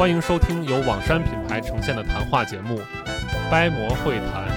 [0.00, 2.78] 欢迎收听由网山品牌呈现的谈话节目
[3.50, 4.48] 《掰馍会谈》。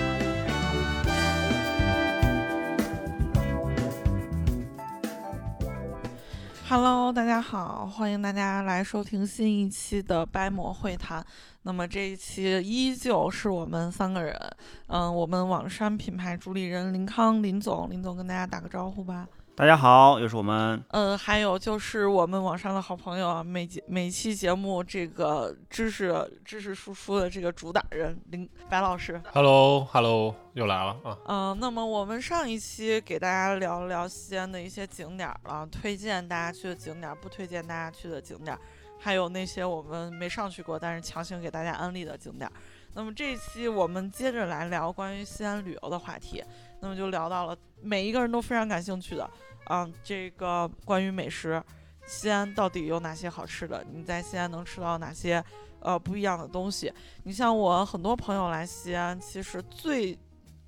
[6.69, 11.21] Hello，大家好，欢迎大家来收听新一期的掰馍会谈。
[11.64, 14.39] 那么这一期依旧是我们三个人，
[14.88, 19.27] 嗯，我们网山品牌主理人林康林总，林总跟大家打个招呼吧。
[19.55, 20.83] 大家好，又是我们。
[20.89, 29.21] 嗯，还有就是我们网上的好朋友啊，每节每期节目这个知识知识输出的这个主打人林白老师。
[29.31, 31.17] Hello，Hello，又来了啊！
[31.27, 38.59] 嗯、那么我们上一期给大家聊了聊西安的一些景点儿了，推荐大家去的景点儿，不推荐大家去的景点儿，
[38.99, 42.53] 还有那些我们没上去过但是强行给大家安利的景点儿。
[42.95, 46.43] 那么这一期我们接着来聊关于西安旅游的话题，
[46.79, 49.30] 那么就聊到了每一个人都非常感兴趣的，
[49.70, 51.62] 嗯，这个关于美食，
[52.08, 53.86] 西安到底有哪些好吃的？
[53.92, 55.44] 你在西安能吃到哪些
[55.81, 56.92] 呃不一样的东西？
[57.23, 60.17] 你像我很多朋友来西安，其实最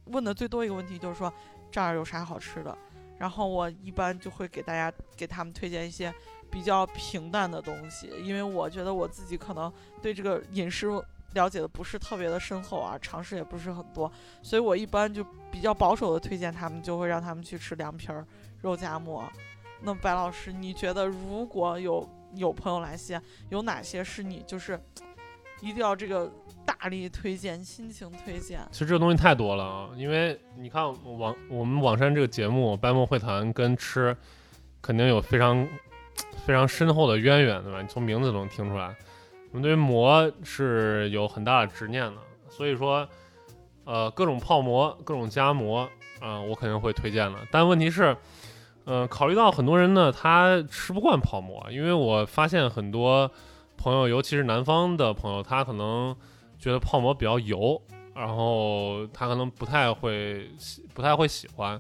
[0.06, 1.34] 问的最多一个问题就是说
[1.72, 2.78] 这儿有啥好吃的，
[3.18, 6.14] 然后我一般就会给大家给他们推荐一些
[6.52, 9.72] 比较平淡的东西，因为我觉得我自己可能
[10.02, 10.88] 对这个饮食
[11.36, 18.26] 了解的不是特别的深厚啊，尝试也不是很多，所以我一般就比较保守的推荐他们，就会让他们去吃凉皮儿、
[18.62, 19.24] 肉夹馍。
[19.82, 24.82] 那白老师，你觉得如果有有朋友来西安，有哪些是你就是
[25.62, 26.32] 一定要这个
[26.66, 28.66] 大力推荐、亲情推荐？
[28.72, 30.84] 其实这东西太多了啊，因为你看
[31.18, 34.16] 网我们网山这个节目《掰馍会谈》跟吃
[34.82, 35.68] 肯定有非常
[36.46, 37.82] 非常深厚的渊源，对吧？
[37.82, 38.96] 你从名字都能听出来，
[39.56, 42.18] 我们对于馍是有很大的执念的，
[42.50, 43.08] 所以说，
[43.86, 45.88] 呃，各种泡馍、各种夹馍，
[46.20, 47.40] 啊、我肯定会推荐的。
[47.50, 48.18] 但问题是，
[48.84, 53.32] 呃，考虑到很多人呢，他吃不惯泡馍，因为我发现很多
[53.78, 56.14] 朋友，尤其是南方的朋友，他可能
[56.60, 57.82] 觉得泡馍比较油，
[58.14, 60.52] 然后他可能不太会
[60.94, 61.80] 不太会喜欢，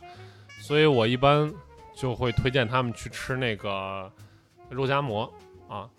[0.62, 1.54] 所以我一般
[1.94, 4.10] 就会推荐他们去吃那个
[4.70, 5.30] 肉夹馍
[5.68, 5.90] 啊。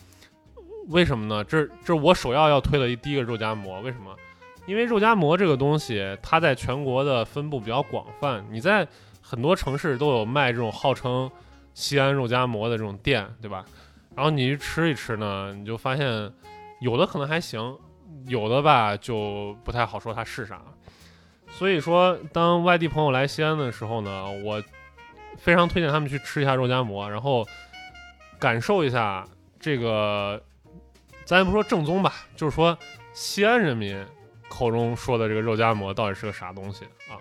[0.89, 1.43] 为什么呢？
[1.45, 3.81] 这这是我首要要推的第一个肉夹馍。
[3.81, 4.15] 为什么？
[4.67, 8.87] 因为肉夹馍这个东西，它在全国的分布比较广泛，你在
[9.23, 11.31] 很多城市都有卖这种号称
[11.75, 13.65] 西安肉夹馍的这种店，对吧？
[14.15, 16.33] 然后你去吃一吃呢，你就发现
[16.81, 17.79] 有的可能还行，
[18.27, 20.61] 有的吧就不太好说它是啥。
[21.49, 24.63] 所以说，当外地朋友来西安的时候呢，我
[25.37, 27.47] 非常推荐他们去吃一下肉夹馍，然后
[28.39, 29.25] 感受一下
[29.61, 30.43] 这个，
[31.27, 32.79] 咱也不说正宗吧，就是说
[33.13, 34.03] 西安人民
[34.49, 37.19] 口中说的这个肉夹馍到底是个啥东西啊？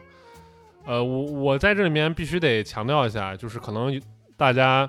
[0.86, 4.00] 呃，我我在这里面必须得强调一下，就是可能
[4.38, 4.88] 大家，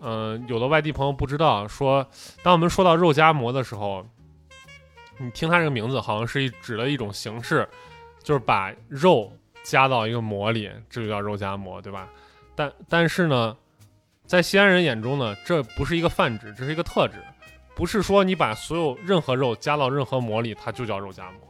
[0.00, 2.04] 嗯、有的外地朋友不知道，说
[2.42, 4.04] 当我们说到肉夹馍的时候，
[5.18, 7.68] 你听它这个名字好像是一指的一种形式，
[8.24, 9.32] 就是把肉
[9.62, 12.08] 加到一个馍里，这就叫肉夹馍，对吧？
[12.56, 13.56] 但但是呢，
[14.26, 17.14] 在西安人眼中呢，这不是一个泛指，这是一个特指，
[17.76, 21.40] 不是说你把所有任何肉加到任何馍里，它就叫肉夹馍。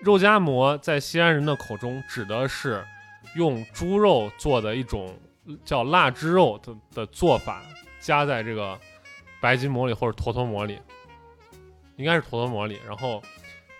[0.00, 2.84] 肉夹馍在西安人的口中指的是
[3.36, 5.16] 用猪肉做的一种
[5.64, 7.62] 叫腊汁肉的的做法，
[8.00, 8.76] 加在这个
[9.40, 10.80] 白吉馍里或者坨坨馍里，
[11.94, 13.22] 应该是坨坨馍里，然后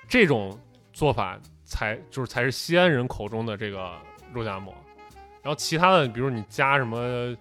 [0.09, 0.57] 这种
[0.93, 3.91] 做法才就是才是西安人口中的这个
[4.33, 4.73] 肉夹馍，
[5.43, 7.37] 然后其他的，比如你加什么，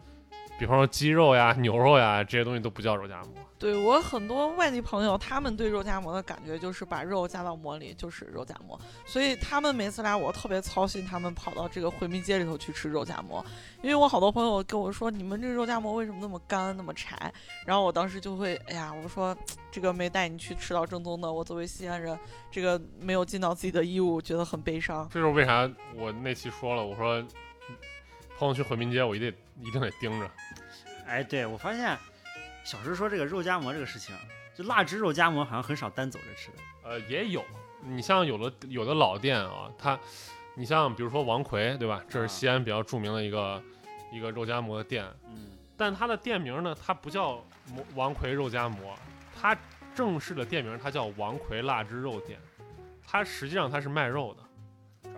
[0.58, 3.28] 比方说鸡肉呀、牛肉呀这些东西都不叫肉夹馍。
[3.60, 13.46] 对我很多外地朋友，他们对肉夹馍的感觉就是把肉夹到馍里就是肉夹馍，所以他们每次来我特别操心，他们跑到这个回民街里头去吃肉夹馍，
[13.82, 17.32] 因为我好多朋友跟我说，你们这肉夹馍为什么那么干那么柴？
[17.66, 19.38] 然后我当时就会，哎呀，我说
[19.70, 22.18] 这个没带你去吃到正宗的，我作为西安人，
[22.50, 25.06] 这个没有尽到自己的义务，觉得很悲伤。
[25.12, 27.22] 这就是为啥我那期说了，我说
[28.38, 30.32] 朋友去回民街，我一定一定得盯着。
[31.06, 31.98] 哎，对我发现
[32.69, 34.16] 小时说这个肉夹馍这个事情，
[34.56, 36.57] 就腊汁肉夹馍好像很少单走着吃的。
[36.83, 37.44] 呃，也有，
[37.81, 40.00] 你像有的有的老店啊，它，
[40.54, 42.04] 你像比如说王奎，对吧？
[42.07, 43.60] 这是啊西安比较著名的一个
[44.13, 47.44] 一个肉夹馍的店，嗯，但它的店名呢，它不叫
[47.74, 48.95] 馍王奎肉夹馍，
[49.36, 49.57] 它
[49.95, 52.39] 正式的店名它叫王魁腊汁肉店，
[53.04, 54.49] 它实际上它是卖肉的，主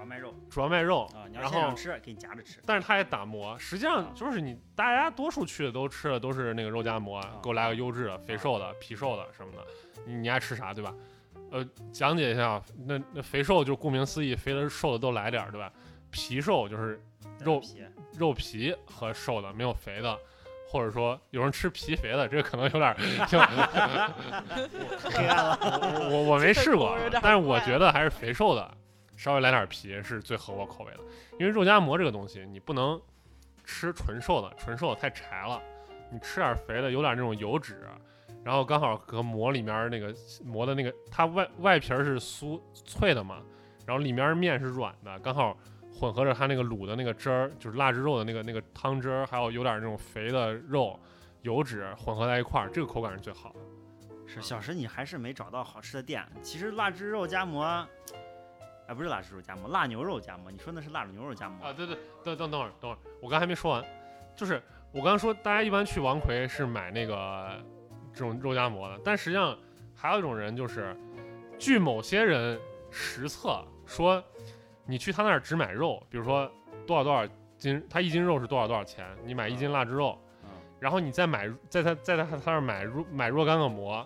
[0.01, 2.59] 要卖肉主要卖肉，啊，你要然后现场吃，给你夹着吃。
[2.65, 9.65] 但是它也打磨，实际上就是你大家多数去的都吃的都是那个肉夹馍，给我来个优质的、肥瘦的、皮瘦的什么的，
[10.05, 10.93] 你你爱吃啥对吧？
[11.51, 15.71] 呃，讲解一下，那那肥瘦就顾名思义，肥的瘦的都来点儿对吧？
[16.09, 16.99] 皮瘦就是
[17.39, 17.85] 肉皮
[18.17, 20.17] 肉皮和瘦的，没有肥的。
[20.67, 23.37] 或者说有人吃皮肥的，这个可能有点黑
[25.27, 25.59] 暗了。
[25.61, 28.73] 我我我没试过但是我觉得还是肥瘦的，
[29.21, 30.99] 稍微来点皮是最合我口味的。
[31.37, 32.99] 因为肉夹馍这个东西，你不能
[33.63, 35.61] 吃纯瘦的，纯瘦的太柴了，
[36.11, 37.87] 你吃点肥的，有点那种油脂，
[38.43, 40.11] 然后刚好和馍里面那个
[40.43, 43.43] 馍的那个，它外外皮是酥脆的嘛，
[43.85, 45.55] 然后里面面是软的，刚好
[45.93, 50.99] 混合着它那个卤的那个汁儿，就是腊汁肉的那个那个汤汁儿，还有有点那种肥的肉
[51.43, 53.59] 油脂混合在一块儿，这个口感是最好的。
[54.25, 56.25] 是小石，你还是没找到好吃的店。
[56.41, 57.85] 其实腊汁肉夹馍，
[58.91, 60.51] 啊，不是辣汁肉夹馍，辣牛肉夹馍。
[60.51, 61.95] 你说那是腊牛肉夹馍啊，对对，
[62.25, 63.85] 等等等会儿，等会儿，我刚还没说完，
[64.35, 64.61] 就是
[64.91, 67.57] 我刚刚说，大家一般去王奎是买那个
[68.11, 69.57] 这种肉夹馍的，但实际上
[69.95, 70.93] 还有一种人，就是
[71.57, 72.59] 据某些人
[72.89, 74.21] 实测说，
[74.85, 76.51] 你去他那儿只买肉，比如说
[76.85, 77.25] 多少多少
[77.57, 80.49] 斤，他一斤肉是多少多少钱，你买一斤腊汁肉，嗯。
[80.81, 84.05] 然后你再买在他在他他那儿买若买若干个馍，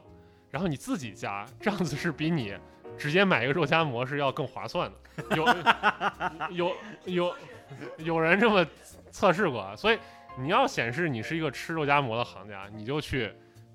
[0.51, 2.55] 然后你自己加，这样子是比你
[2.97, 5.35] 直接买一个肉夹馍是要更划算的。
[5.35, 5.45] 有
[6.49, 6.75] 有
[7.05, 7.35] 有
[7.97, 8.65] 有人这么
[9.11, 9.99] 测试过，啊所以
[10.37, 13.33] 你要显示你是一个吃肉夹馍的行家，你就去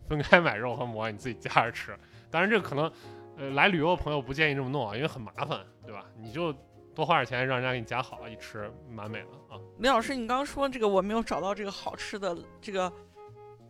[0.09, 1.97] 分开买肉和馍，你自己夹着吃。
[2.31, 2.93] 当然，这可能
[3.37, 6.05] 呃来旅游的朋友不建议这么弄啊，因为很麻烦，对吧？
[6.17, 6.53] 你就
[6.95, 9.59] 多花点钱让人家给你夹好，一吃蛮美的啊。
[9.79, 12.93] 李老师，你刚刚说这个我没有找到这个好吃的这个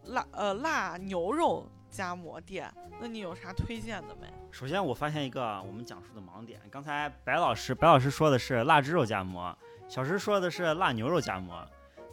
[0.06, 4.26] 辣呃辣牛肉夹馍店，那你有啥推荐的没？
[4.50, 6.60] 首先，我发现一个我们讲述的盲点。
[6.70, 9.56] 刚才白老师白老师说的是腊汁肉夹馍，
[9.88, 11.66] 小石说的是腊牛肉夹馍。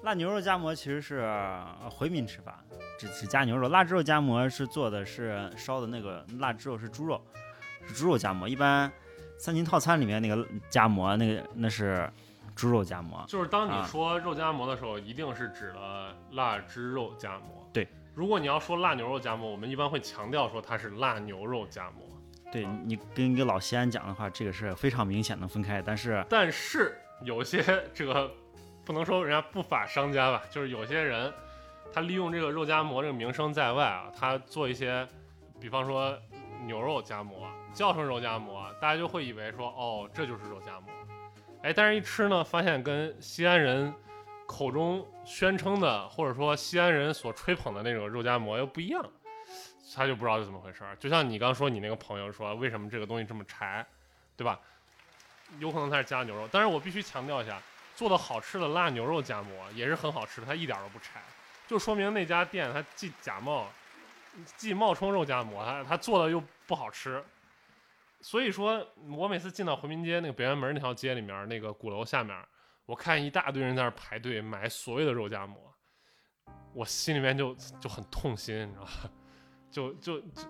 [0.04, 2.64] 腊牛肉夹馍其实是呃回民吃法，
[3.00, 3.70] 只只加牛肉。
[3.70, 7.22] 腊汁肉夹馍是做的是烧的那个腊汁肉是猪肉，
[7.88, 8.48] 是猪肉夹馍。
[8.48, 8.92] 一般
[9.38, 12.12] 三秦套餐里面那个夹馍，那个那是
[12.56, 13.24] 猪肉夹馍。
[13.28, 17.67] 就是当你啊说肉夹馍的时候，一定是指了腊汁肉夹馍。
[18.18, 22.04] 对，如果你要说辣牛肉夹馍，我们一般会强调说它是辣牛肉夹馍。
[22.52, 25.82] 对你跟一个老西安讲的话，这个是非常明显能分开。
[25.82, 27.62] 但是但是有些
[27.94, 28.32] 这个
[28.84, 31.32] 不能说人家不法商家吧，就是有些人
[31.94, 35.08] 他利用这个肉夹馍这个名声在外啊，他做一些，
[35.60, 36.18] 比方说
[36.66, 40.90] 牛肉夹馍，叫成肉夹馍，大家就会以为说哦这就是肉夹馍，
[41.64, 43.94] 哎，但是一吃呢，发现跟西安人
[44.48, 49.06] 口中宣称的，或者说西安人所吹捧的那种肉夹馍又不一样。
[49.96, 53.86] 他就不知道是怎么回事儿，就像你刚说你那个朋友说，为什么这个东西这么柴，
[54.36, 54.60] 对吧？
[55.60, 57.60] 有可能他是加牛肉，但是我必须强调一下，
[57.96, 61.22] 做的好吃的辣牛肉夹馍也是很好吃的，它一点都不柴，
[61.68, 63.68] 就说明那家店它既假冒，
[64.58, 67.24] 既冒充肉夹馍，它它做的又不好吃。
[68.22, 72.38] 所以说我每次进到回民街那个北安门那条街里面那个鼓楼下面，
[72.88, 75.62] 我看一大堆人在那儿排队买所谓的肉夹馍，
[76.74, 78.92] 我心里面就就很痛心，你知道吧？
[79.70, 80.42] 就就就，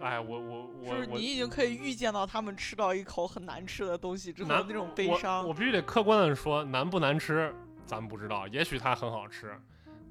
[0.00, 5.46] 哎，我我我我就是你已经可以预见到他们吃到一口很难吃的东西之后那种悲我伤。
[5.46, 9.54] 我必须得客观的说，难不难吃咱们不知道，也许它很好吃，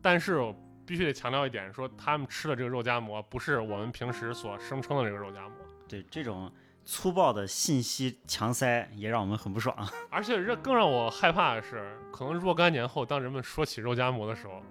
[0.03, 5.55] 但是我必须得强调一点，说他们吃的这个肉夹馍不是我们平时所声称的这个肉夹馍，
[5.87, 6.51] 对这种
[6.85, 9.75] 粗暴的信息强塞，也让我们很不爽。
[10.09, 14.61] 而且这更让我害怕的是，可能若干年后，当人们说起肉夹馍的时候，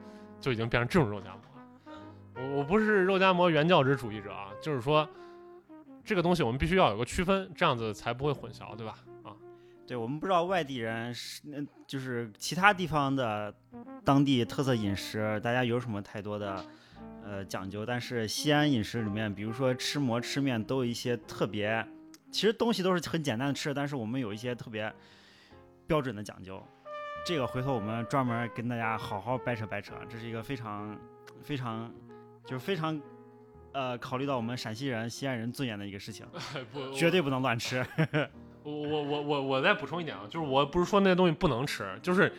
[0.41, 1.41] 就已经变成这种肉夹馍
[1.93, 1.99] 了。
[2.35, 5.09] 我我不是肉夹馍原教旨主义者啊，就是说
[6.05, 8.99] 这个东西我们必须要有个区分，这样子才不会混淆，对吧？
[9.25, 9.35] 啊，
[9.87, 13.55] 对我们不知道外地人是，嗯就是其他地方的
[14.05, 16.65] 当地特色饮食，大家有什么太多的
[17.25, 17.85] 呃讲究？
[17.85, 21.85] 但是西安饮食里面，比如说吃馍、吃面，都有一些特别，
[22.31, 24.93] 其实东西都是很简单的吃，但是我们有一些特别
[25.87, 26.63] 标准的讲究。
[27.27, 30.99] 这个回头我们专门跟大家好好掰扯掰扯，这是一个非常
[31.43, 31.93] 非常
[32.45, 32.99] 就是非常
[33.73, 36.27] 呃考虑到我们陕西人、西安人尊严的一个事情，
[36.73, 37.85] 不， 绝对不能乱吃。
[38.63, 42.31] 我我我我我再补充一点啊，就是我不是说那些东西不能吃，就是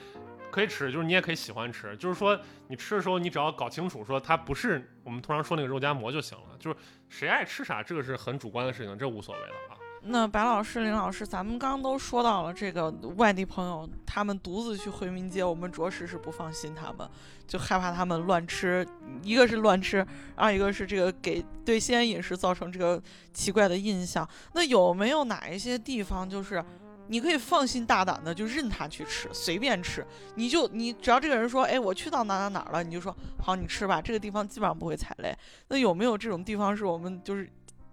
[0.51, 6.77] 可以吃，就是你也可以喜欢吃，就是说你吃的时候你只要搞清楚说它不是我们通常说那个肉夹馍就行了，就是
[7.09, 9.78] 谁爱吃啥，这个是很主观的事情，这无所谓的啊。
[10.03, 17.07] 那白老师、林老师，咱们刚刚都说到了这个外地朋友，他们独自去回民街，我们着实是不放心他们，
[17.45, 18.87] 就害怕他们乱吃。
[19.21, 23.01] 一个是乱吃，二一个是这个给对西安饮食造成这个
[23.33, 24.27] 奇怪的印象。
[24.53, 26.63] 那有没有哪一些地方，就是
[27.07, 30.05] 你可以放心大胆的就任他去吃，随便吃？
[30.35, 34.01] 你就你只要这个人说，哎，我去到哪哪哪了，你就说好，你吃吧。
[34.01, 35.37] 这个地方基本上不会踩雷。
[35.67, 37.49] 那有没有这种地方是我们就是？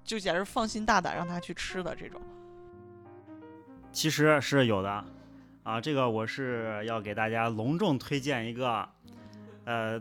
[0.06, 2.20] 就简直放心大胆让他去吃的这种，
[3.90, 5.04] 其实是有的，
[5.64, 8.88] 啊，这个我是要给大家隆重推荐一个，
[9.64, 10.00] 呃，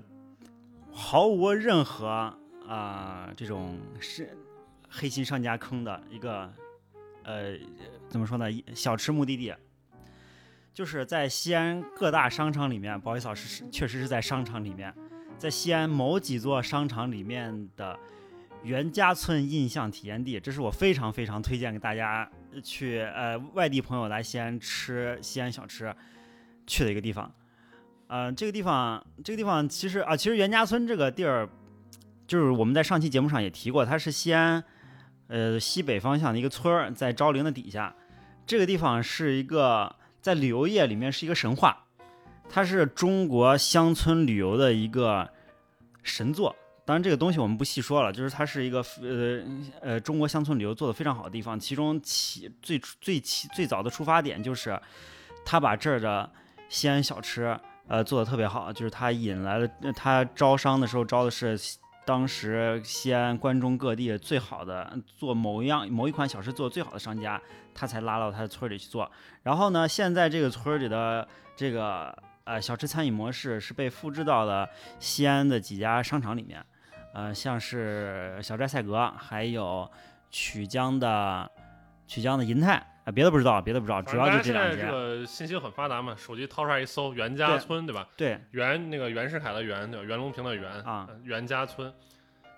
[0.93, 2.31] 毫无任何
[2.67, 4.38] 啊这种是
[4.88, 6.53] 黑心商家坑的一个，
[7.24, 7.57] 呃，
[8.07, 8.45] 怎么说呢？
[8.75, 9.55] 小吃目的地，
[10.71, 14.93] 就是在西安各大商场里面，不好意思，是确实是在商场里面，
[15.39, 17.97] 在西安某几座商场里面的。
[18.65, 22.27] 袁家村印象体验地，这是我非常非常推荐给大家
[22.63, 25.95] 去，呃，外地朋友来西安吃西安小吃
[26.65, 27.31] 去的一个地方。
[28.07, 31.48] 呃，这个地方，这个地方其实啊，其实袁家村这个地儿，
[32.25, 34.63] 就是我们在上期节目上也提过，它是西安，
[35.27, 37.95] 呃，西北方向的一个村儿，在昭陵的底下。
[38.48, 41.86] 这个地方是一个在旅游业里面是一个神话，
[42.50, 45.29] 它是中国乡村旅游的一个
[46.01, 46.55] 神作。
[46.86, 49.44] 当然，这个东西我们不细说了，就是它是一个呃
[49.82, 51.60] 呃中国乡村旅游做的非常好的地方。
[51.60, 54.80] 其中起最最起最早的出发点就是，
[55.44, 56.32] 他把这儿的
[56.70, 61.58] 西安小吃呃做的特别好，就是他引来了他招商的时候招的是
[62.06, 67.42] 当时西安关中各地最好的做某一样某一款小吃做的最好的商家，
[67.74, 69.12] 他才拉到他的村里去做。
[69.42, 76.63] 然后呢，现在这个村里的这个呃小吃餐饮模式是被复制到了西安的几家商场里面。
[77.15, 79.89] 呃，像是小寨赛格，还有
[80.29, 81.50] 曲江的
[82.05, 84.86] 曲江的银泰啊，别的不知道，别的不知道，主要就这两家。
[84.86, 88.05] 这个信息很发达嘛，手机掏出来一搜，袁家村，对吧？
[88.17, 90.05] 对，袁那个袁世凯的袁，对吧？
[90.05, 91.89] 袁隆平的袁啊，袁家村。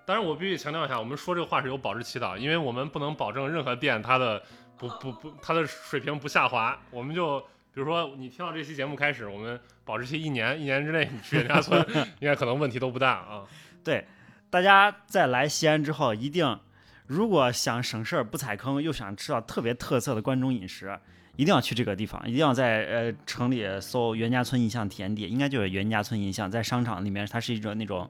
[0.08, 4.42] 当然，我必须强调一下，我们说这个话是有保质期的，因为我们不能保证任何店它的
[4.76, 6.76] 不不不，它的水平不下滑。
[6.90, 7.40] 我们就
[7.72, 11.80] 比如说，你听到这期节目开始，我们保质期一年，一年之内你去袁家村，
[12.20, 13.44] 应该可能问题都不大啊。
[13.84, 14.04] 对。
[14.50, 16.60] 大家在来西安之后，一定
[17.06, 20.98] 如果想省事儿不踩坑，又想吃到特别特色的关中饮食，
[21.36, 22.22] 一定要去这个地方。
[22.25, 28.10] 一定要在呃城里搜袁家村印象体验店，应该就是袁家村印象，在商场里面，它是一种那种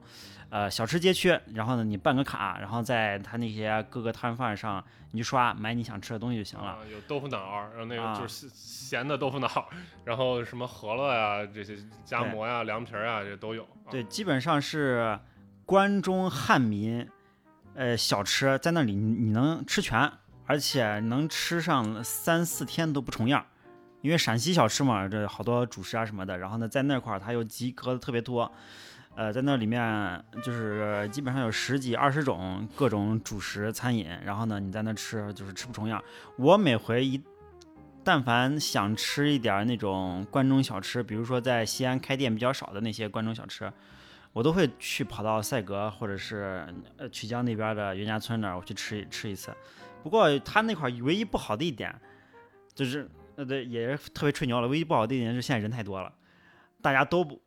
[0.50, 1.36] 呃小吃街区。
[1.54, 6.78] 然后呢，你办个卡，然后在它那些各个摊贩上，你去刷买你想吃的东西就行了。
[6.92, 9.68] 有豆腐脑，然后那个就是咸的豆腐脑，
[10.04, 13.66] 然后什么饸饹呀，这些夹馍呀、凉皮儿啊，这都有。
[13.90, 15.18] 对，基本上是。
[15.68, 17.06] 关中汉民，
[17.74, 20.10] 呃，小吃在那里你能吃全，
[20.46, 23.44] 而且能吃上三四天都不重样，
[24.00, 26.38] 因为陕西小吃嘛，这好多主食啊什么的。
[26.38, 28.50] 然后呢，在那块儿它又集合的特别多，
[29.14, 34.08] 呃，在那里面就是基本上有十几二十种各种主食餐饮。
[34.24, 36.02] 然后呢，你在那吃就是吃不重样。
[36.36, 37.22] 我每回一
[38.02, 43.70] 但凡想吃一点那种关中小吃，比如说在西安开店比较少的那些关中小吃。
[44.38, 46.64] 我都会去跑到赛格或者是
[46.96, 49.52] 呃曲江那边的袁家村那儿，我去吃吃一次。
[50.00, 51.92] 不过他那块唯一不好的一点，
[52.72, 54.68] 就是呃对，也是特别吹牛了。
[54.68, 56.12] 唯一不好的一点是现在人太多了，
[56.80, 57.42] 大家都不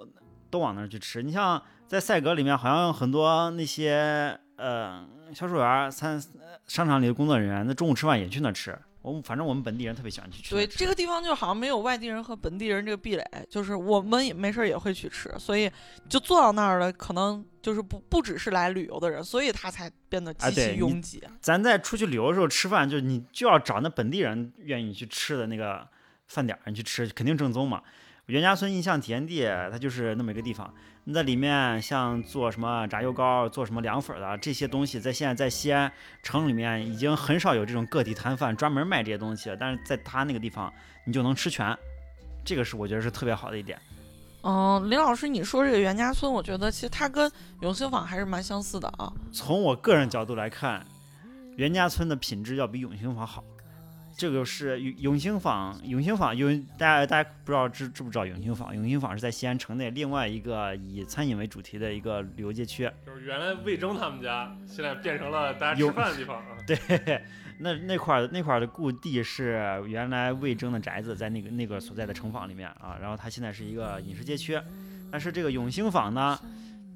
[0.50, 1.24] 都往那儿去吃。
[1.24, 6.22] 你像在赛格里面，好像很多那些呃销售员、餐
[6.68, 8.78] 商场里的工作人员，那中午吃饭也去那儿吃。
[9.02, 10.56] 我们反正我们本地人特别喜欢去吃。
[10.56, 15.70] 对，这个地方就好像没有外地人和本地人这个壁垒，就是我们也没事也会去吃，所以
[16.08, 21.24] 就坐到那儿了，可能就是不不只是来旅游的人，所以他才变得极其拥挤。
[21.40, 25.88] 咱在出去旅游的时候吃饭，就你就要找那本地人愿意去吃的那个
[26.28, 27.82] 饭点儿，你去吃肯定正宗嘛。
[28.32, 30.74] 袁家村印象体验地，它就是那么一个地方。
[31.04, 35.92] 你在里面像做什么炸油糕、做什么凉粉的这些东西，在现在在西安
[36.24, 39.58] 城里面已经很少有这种个体摊贩专门卖这些东西了。
[39.58, 40.72] 但是在他那个地方，
[41.06, 41.78] 你就能吃全，
[42.46, 43.78] 这个是我觉得是特别好的一点。
[44.44, 49.12] 嗯，林老师，你说这个袁家村，我觉得其实它跟永兴坊还是蛮相似的啊。
[49.34, 50.86] 从我个人角度来看，
[51.58, 53.44] 袁家村的品质要比永兴坊好。
[54.18, 58.76] 这个是永永兴坊，永兴坊，永大家大家不知道知知不知道永兴坊？
[58.76, 62.90] 永兴坊是在西安城内另外一个以餐饮为主题的一个旅游街区。
[63.06, 66.46] 就是原来魏征他们家，现在变成了大家吃饭的地方啊。
[66.68, 67.22] 对，
[67.60, 72.98] 那那块儿那块儿的故地是原来魏征的宅子，在那个那个所在的城坊里面啊。
[73.02, 74.60] 然后它现在是一个饮食街区，
[75.12, 76.40] 但是这个永兴坊呢，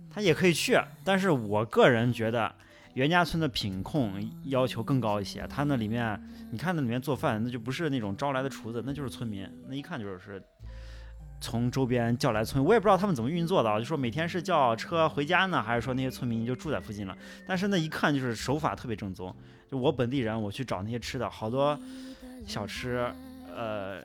[0.10, 2.53] 它也可以去，但是我个人觉得
[2.95, 4.13] 袁家村的品控
[4.45, 6.19] 要求更高一些，他那里面
[6.51, 10.41] 你看那里面做饭，那就不是那种招来的厨子，那就是村民，那一看就是
[11.41, 19.35] 从周边叫来村，我也不知道他们怎么运作的啊，就说每天是叫车回家呢，还是说那些村民就住在附近了，但是那一看就是手法特别正宗，
[19.69, 21.77] 就我本地人我去找那些吃的，好多
[22.45, 23.11] 小吃。
[23.57, 24.01] 呃，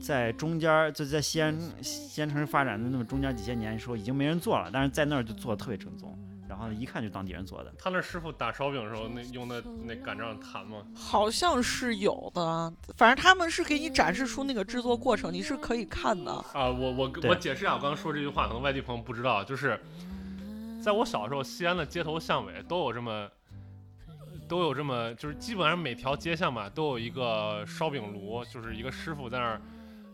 [0.00, 6.18] 在中间儿就在西安西安城市发展的那么中间几千年，说已经没人做了，但是在那儿就做的特别正宗，
[6.48, 7.72] 然后一看就当地人做的。
[7.78, 10.78] 他那师傅打烧饼的时候，那用的那擀杖弹吗？
[10.94, 16.32] 好像是有的，反正他们是给你展示出那个制作过程，你是可以看的。
[16.52, 19.80] 啊，我我我解释一下，我刚刚说这句话，可能外地朋友不知道，就是
[20.82, 23.28] 在我小时候，西安的街头巷尾都有这么。
[24.48, 29.60] 都有这么，就是基本上每条街巷吧，都有一个烧饼炉，就是一个师傅在那儿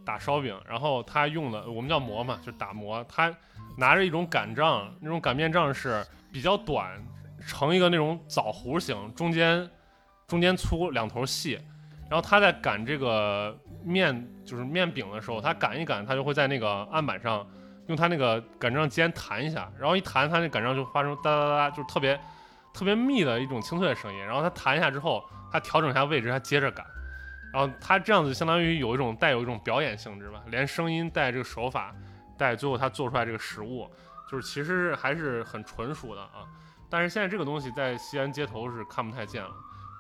[0.04, 3.06] 打烧饼，然后他用的我们叫馍嘛，就打磨。
[3.08, 3.32] 他
[3.76, 7.00] 拿着一种擀杖，那种擀面杖是比较短，
[7.46, 9.70] 成一个那种枣核形，中间
[10.26, 11.52] 中间粗，两头细。
[12.10, 17.46] 然后他在擀这个面，就是面饼的时候，他擀一擀，他就会在那个案板上
[17.86, 22.18] 用他那个擀杖尖弹一下，然后一弹，他那擀杖就发生哒哒哒，就是特别。
[22.76, 25.22] 特别密的一种清脆的声音，然后它弹一下之后，
[25.52, 26.84] 它调整一下位置，它接着擀，
[27.52, 31.94] 然后它这样子相当于有一种带有一种表演性质吧，连声音带这个手法，
[32.36, 33.88] 带最后它做出来这个食物，
[34.30, 36.46] 就是其实还是很纯熟的啊。
[36.90, 39.50] 但是现在这个东西在西安街头是看不太见了。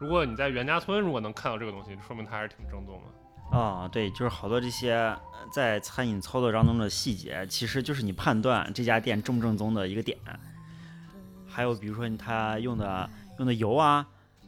[0.00, 3.58] 如果你在袁家村如果能看到这个东西，说明它还是挺正宗的。
[3.58, 5.16] 啊，对，就是好多这些
[5.52, 10.18] 在餐饮操作当中的细节，其实就是你判断这家店正不正宗的一个点。
[11.46, 14.04] 还有比如说他用的用的油啊，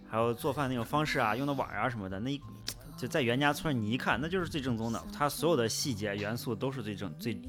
[0.08, 2.36] 还有做饭那种方式啊，用的碗啊什么的，那
[2.96, 7.40] 就在袁家村你一看那就是最正宗的，它所有的细节元素都是最正最，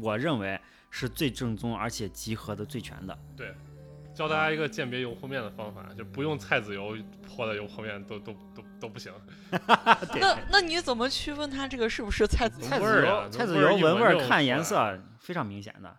[0.00, 0.58] 我认为
[0.90, 3.18] 是最正宗而且集合的最全的。
[3.36, 3.54] 对，
[4.14, 6.96] 教大家一个鉴别油泼面的方法，就不用菜籽油
[7.26, 9.12] 泼的油泼面都都都都不行。
[10.20, 13.30] 那那你怎么区分它这个是不是菜籽菜籽油？
[13.30, 15.96] 菜籽油闻味儿看颜色非常明显的。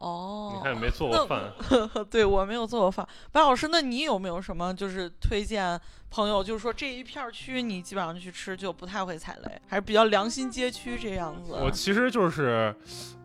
[0.00, 1.52] 哦，你看没做过饭？
[2.10, 3.06] 对我没有做过饭。
[3.32, 6.42] 白老师，那你有没有什么就是推荐朋友？
[6.42, 11.52] 就是说这一片区你基本上去吃就不太会踩雷，还是比较良心街区这样子？
[11.52, 12.74] 我其实就是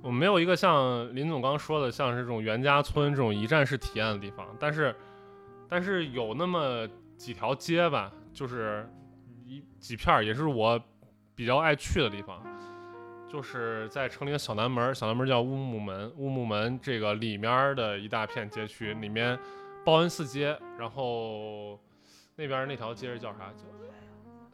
[0.02, 4.94] 我没有一个像林总刚说的，像是这种袁家村这种一站式体验的地方，但是
[5.70, 6.86] 但是有那么
[7.16, 8.86] 几条街吧，就是
[9.46, 10.78] 一几片也是我
[11.34, 12.44] 比较爱去的地方。
[13.32, 19.38] 就是在城里的小南门，小南门叫乌木门，乌木门这个里面的一大片街区，里面
[19.84, 21.80] 报恩寺街，然后
[22.36, 23.52] 那边那条街是叫啥？
[23.54, 23.64] 叫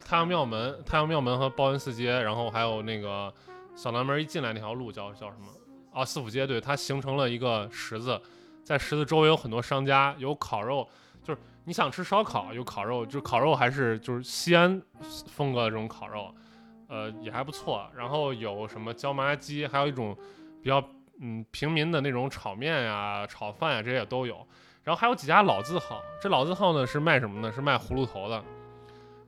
[0.04, 3.32] 太阳庙门，太阳庙门和报恩寺街，然后还有那个
[3.76, 5.46] 小南门一进来那条路叫叫什么？
[5.92, 8.20] 啊，四府街，对，它形成了一个十字，
[8.64, 10.88] 在十字周围有很多商家，有烤肉，
[11.22, 14.82] 就是你想吃烧烤有烤肉，就烤肉还是就是西安
[15.28, 16.34] 风格的这种烤肉。
[16.92, 17.88] 呃，也还不错。
[17.96, 20.14] 然后有什么椒麻鸡，还有一种
[20.62, 20.84] 比较
[21.20, 24.46] 嗯平民的那种炒面呀、炒饭呀，这些也都有。
[24.84, 27.50] 然后还有几家老字号，这老字号呢是卖什么呢？
[27.50, 28.44] 是卖葫芦头的。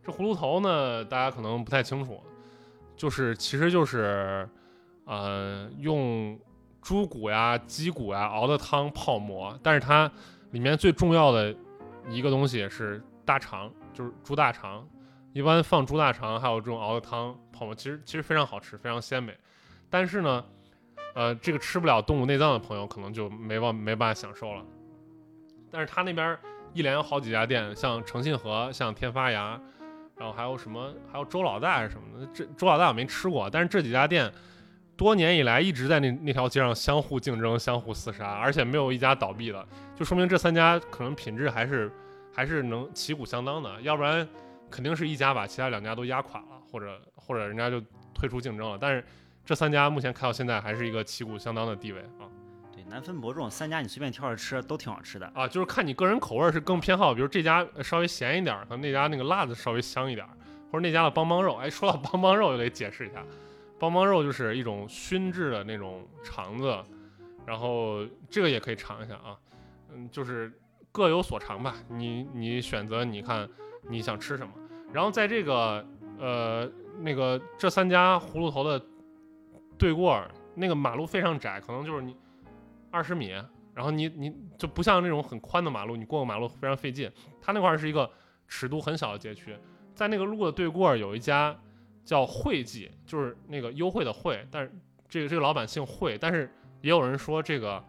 [0.03, 2.23] 这葫芦头呢，大家可能不太清楚，
[2.95, 4.47] 就是其实就是
[5.07, 6.39] 呃用
[6.83, 10.13] 猪骨呀、鸡骨呀熬的汤泡馍，但是它
[10.51, 11.57] 里面最重要的
[12.11, 14.87] 一个东西是大肠，就是猪大肠。
[15.35, 19.37] 一般放猪大肠，还有这种熬的汤泡馍，其实其实非常好吃，非常鲜美。
[19.91, 20.45] 但是呢，
[21.13, 24.65] 呃，这个吃不了动物内脏的朋友，可能就没办没办法享受了。
[25.73, 26.39] 但是他那边
[26.73, 29.61] 一连有好几家店，像诚信和，像天发芽，
[30.17, 32.29] 然后还有什么，还有周老大还是什么的。
[32.33, 34.33] 这周老大我没吃过，但是这几家店
[34.97, 39.67] 多年以来一直在那那条街上相互竞争、相互厮杀，而且没有一家倒闭的，
[39.97, 41.91] 就说明这三家可能品质还是
[42.33, 44.25] 还是能旗鼓相当的，要不然。
[44.75, 47.81] 肯定是一家把其他两家都压垮了，或者或者人家就
[48.13, 48.77] 退出竞争了。
[48.77, 49.05] 但是
[49.45, 52.27] 这三家目前开到现在还是一个旗鼓相当的地位啊。
[52.73, 55.47] 对，难分伯仲，三家你随便挑着吃都挺好吃的啊。
[55.47, 60.27] 就是看你个人口味是更偏好，比如这家稍微咸一点，和那家那个辣子稍微香一点，
[60.73, 61.55] 或者那家的邦邦肉。
[61.55, 63.25] 哎，说到邦邦肉，就得解释一下，
[63.79, 66.77] 邦邦肉就是一种熏制的那种肠子，
[67.47, 69.39] 然后这个也可以尝一下啊。
[69.95, 70.53] 嗯，就是
[70.91, 73.49] 各有所长吧，你你选择，你看
[73.89, 74.53] 你想吃什么。
[74.95, 75.85] 然后在这个
[76.21, 78.81] 呃那个这三家葫芦头的
[79.77, 82.17] 对过，那个马路非常窄，可能就是你
[82.93, 83.31] 二十米，
[83.75, 87.11] 然后你你就不像那种很宽的马路，你过个马路非常费劲。
[87.43, 88.09] 它那块是一个
[88.47, 89.57] 尺度很小的街区，
[89.97, 91.59] 在那个路的对过有一家
[92.05, 94.71] 叫惠记，就是那个优惠的惠，但是
[95.09, 96.49] 这个这个老板姓惠，但是
[96.83, 97.85] 也有人说这个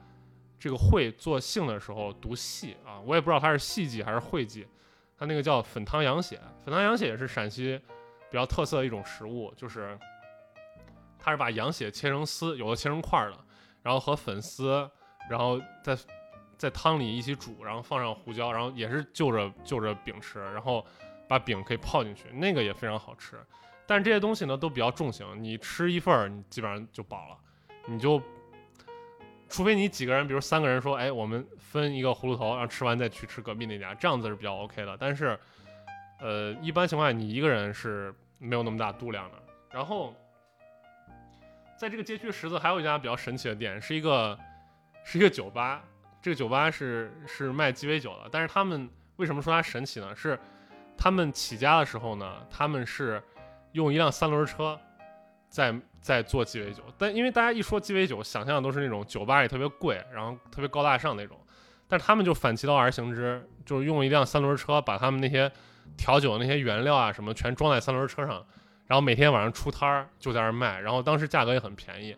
[0.58, 4.65] 这个惠做姓的时候读细啊，我也不知道他是细记还是惠记，
[5.17, 7.80] 它那个叫粉汤羊血，粉汤羊血也是陕西
[8.30, 9.97] 比较特色的一种食物，就是
[11.17, 13.38] 它是把羊血切成丝，有的切成块儿的，
[13.82, 14.89] 然后和粉丝，
[15.30, 15.97] 然后在
[16.58, 20.86] 在汤里一起煮，然后放上胡椒，然后也是就着就着饼吃，然后
[21.28, 23.38] 把饼可以泡进去，那个也非常好吃。
[23.88, 27.38] 但这些东西呢都比较重型，你吃一份儿，你基本上就饱了，
[27.86, 28.21] 你就
[29.47, 34.97] 除非你几个人，比如三个人说，哎，我们分一个葫芦头，然后吃完再去吃隔壁那家，这样子是比较 OK 的。
[34.99, 35.39] 但是，
[36.19, 39.38] 呃，一般情况下你一个人是没有那么大度量的。
[39.71, 40.15] 然后，
[41.77, 44.38] 在这个街区十字还有一家比较神奇的店，是一个
[45.03, 45.84] 是一个酒吧，
[46.21, 48.29] 这个酒吧是是卖鸡尾酒的。
[48.31, 50.15] 但是他们为什么说它神奇呢？
[50.15, 50.39] 是
[50.97, 53.21] 他们起家的时候呢，他们是
[53.73, 54.79] 用一辆三轮车
[55.49, 55.73] 在
[56.06, 61.36] 在做鸡尾酒，但因为大家一说鸡尾酒，想象的都是那种酒吧里特别贵，然后特别高大上那种，
[61.88, 65.52] 但是他们就反其道而行之，就是用一辆三轮车把他们那些
[65.98, 68.46] 调酒的那些原料啊什么全装在三轮车上，
[68.86, 72.15] 然后每天晚上出摊儿就在那儿卖，然后当时价格也很便宜，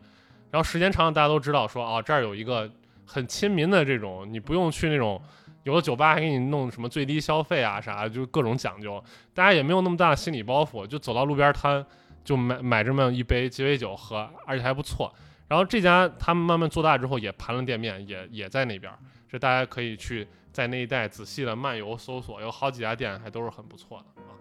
[0.52, 2.70] 然后时间长了大家都知道说哦这儿有一个
[3.06, 5.22] 很亲民的这种，你不用去那种。
[5.64, 11.86] 有的酒吧还给你弄什么最低消费啊啥，就各种讲究，大家也没有那么大的心理包袱，就走到路边摊
[12.28, 15.14] 就买买这么一杯鸡尾酒喝，而且还不错。
[15.48, 18.92] 然后这家他们慢慢做大之后也盘了店面，也也在那边，
[19.30, 24.36] 这大家可以去在那一带仔细的漫游搜索，有好几家店还都是很不错的啊。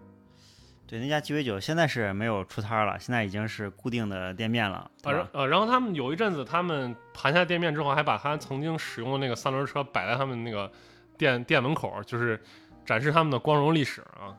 [0.85, 4.79] 对，那家鸡尾酒现在是没有出摊儿了，现在已经是固定的店面了。
[5.05, 10.68] 啊，然呃，然后他们有一阵子，他们盘下店面之后，还把他曾经使用的那个三轮车摆在他们那个
[11.16, 12.42] 店店门口，就是
[12.85, 14.35] 展示他们的光荣历史啊。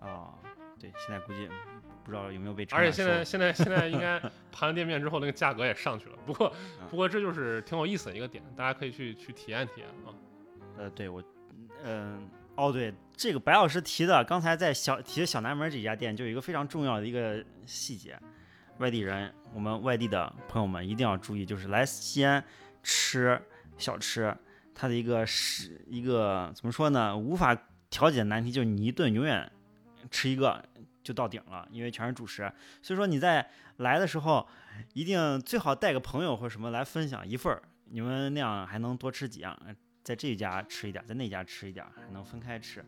[0.00, 0.34] 哦，
[0.80, 1.48] 对，现在估计
[2.06, 4.16] 不知道有没有被车而且现在现在现在应该
[4.52, 6.16] 盘了店面之后，那个价格也上去了。
[6.24, 10.14] 不过嗯不过这就是挺有意思的一个点，大家可以去去体验体验啊。
[10.78, 11.20] 呃，对我，
[11.82, 18.16] 嗯、哦，对，这个白老师提的，刚才在小提的小南门这家店，就有一个非常重要的一个细节，
[18.78, 22.44] 外地人，我们外地的朋友们一定要注意，就是来西安
[22.82, 23.40] 吃
[23.76, 24.32] 小吃，
[24.74, 27.56] 它的一个是一个怎么说呢，无法
[27.90, 29.50] 调解的难题，就是你一顿永远
[30.10, 30.62] 吃一个
[31.06, 34.44] 就到顶了，因为全是主食，所以说你在来的时候
[34.92, 39.56] 一定最好带个朋友或者什么来分享一份儿，你们那样还能多吃几样。
[40.02, 42.84] 在这家吃一点，在那家吃一点，还能分开吃。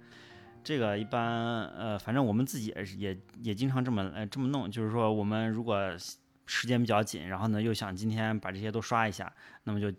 [0.65, 5.77] 这个一般呃，反正我们自己也是也也经常这么呃这么弄，就是说我们如果
[6.47, 9.93] 时间比较紧，然后呢又想今天把这些都刷一下，那么就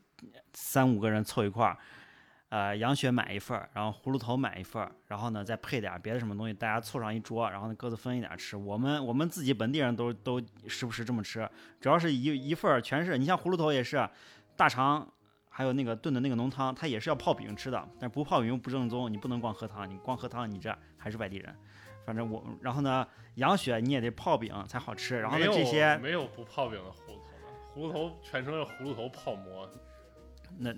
[0.54, 1.78] 三五个人凑一块儿，
[2.50, 8.58] 呃羊血买一份儿，然后葫芦头买一份儿，然后呢再配点别的什么东西，大家凑上一桌，然后呢各自分一点吃。
[8.58, 14.08] 我们我们自己本地人都都时不时这么吃，主要是一一份儿全是，你像葫芦头也是
[14.56, 15.08] 大肠。
[15.52, 21.54] 还有那个炖的那个浓汤，它也是要泡饼吃的，但是不泡饼又不正宗，你不能光喝汤，你光喝汤你这还是外地人。
[22.06, 27.12] 反正我，然后呢，羊血你也得泡饼才好吃，然后呢这些没有不泡饼的葫
[27.84, 29.70] 芦头的，葫芦头全称是葫芦头泡馍。
[30.58, 30.72] 那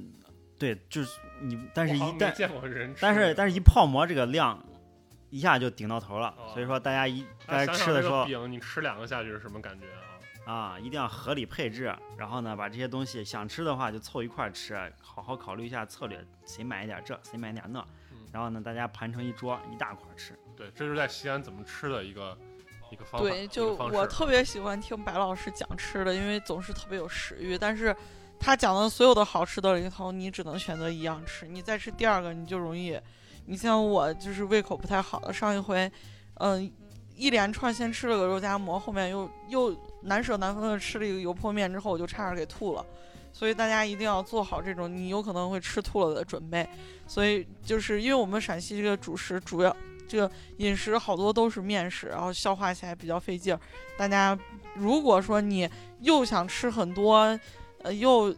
[0.62, 4.64] 对就是你，但是一旦见过人但是但是一泡馍这个量
[5.32, 9.88] 一下就顶到头了，哦所以说大家一大家吃的时候饼你吃两个下去是什么感觉
[10.46, 10.54] 啊？
[10.54, 17.80] 啊，一定要合理配置，然后呢把这些东西想吃的话就凑一块儿吃，好好考虑一下策略，谁买一点这，谁买一点那
[18.12, 20.38] 嗯，然后呢大家盘成一桌一大块儿吃。
[20.56, 22.38] 对，这就是在西安怎么吃的一个
[22.92, 23.28] 一个方法。
[23.28, 27.58] 对，就我特别喜欢听白老师讲吃的，因为总是特别有食欲。
[27.58, 27.96] 但是
[28.44, 33.00] 他讲的所有的好吃的里头，你只能选择一样吃，你再吃第二个你就容易。
[33.46, 35.90] 你像我就是胃口不太好的，上一回，
[36.36, 36.72] 嗯、
[37.16, 42.84] 一连串先吃了个肉夹馍，后面又又难舍难分的吃了一个油泼面，之后我就差点给吐了。
[43.32, 46.68] 所以大家一定要做好这种你有可能会吃吐了的准备。
[47.08, 49.76] 所以就是因为我们陕西这个主食主要
[50.08, 53.60] 这个饮食好多都是面食，然后消化起来比较费劲儿。
[53.98, 54.38] 大家
[54.76, 57.40] 如果说你又想吃很多，
[57.84, 58.36] 呃，又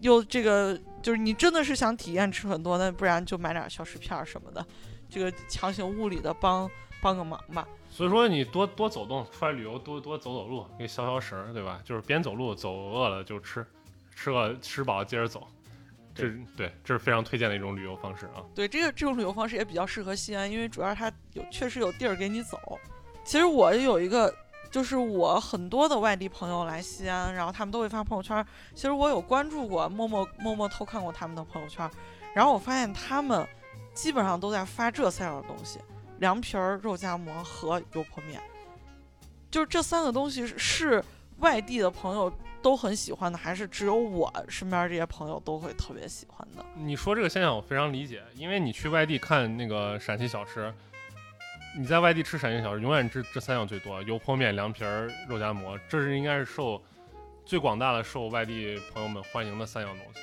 [0.00, 4.64] 又这个就是你真的是想体验吃很多，那不然就买点小食片儿什么的，
[5.08, 7.66] 这个强行物理的帮帮个忙吧。
[7.90, 11.80] 所以说你多多走动，出来旅游多多走走路，给消消食儿，对吧？
[11.84, 13.66] 就是边走路走饿了就吃，
[14.14, 15.46] 吃饿吃饱接着走。
[16.14, 18.42] 这对，这是非常推荐的一种旅游方式啊。
[18.54, 22.58] 对，这个这种旅游方式也比较适合西安，因为主要它有确实有地儿给你走。
[23.24, 24.32] 其实我有一个，
[24.70, 28.44] 就是我很多的外地朋友来西安，然后他们都会发朋友圈。
[28.74, 31.90] 其实我有关注过，默默默默偷看过他们的朋友圈，
[32.34, 33.46] 然后我发现他们
[33.92, 35.80] 基本上都在发这三样东西：
[36.18, 38.40] 凉皮儿、肉夹馍和油泼面。
[39.50, 41.04] 就是这三个东西是
[41.38, 46.64] 外地的朋友都很喜欢的，还是只有我身边这些朋友都会特别喜欢的？
[46.76, 50.72] 你说这个现象我非常理解，因为你去外地看那个陕西小吃，
[51.78, 56.82] 你在外地吃陕西小吃，永远这这三样最多：油泼面、凉皮儿、肉夹馍，这是应该是受
[57.44, 60.20] 最广大的受外地朋友们欢迎的三样东西。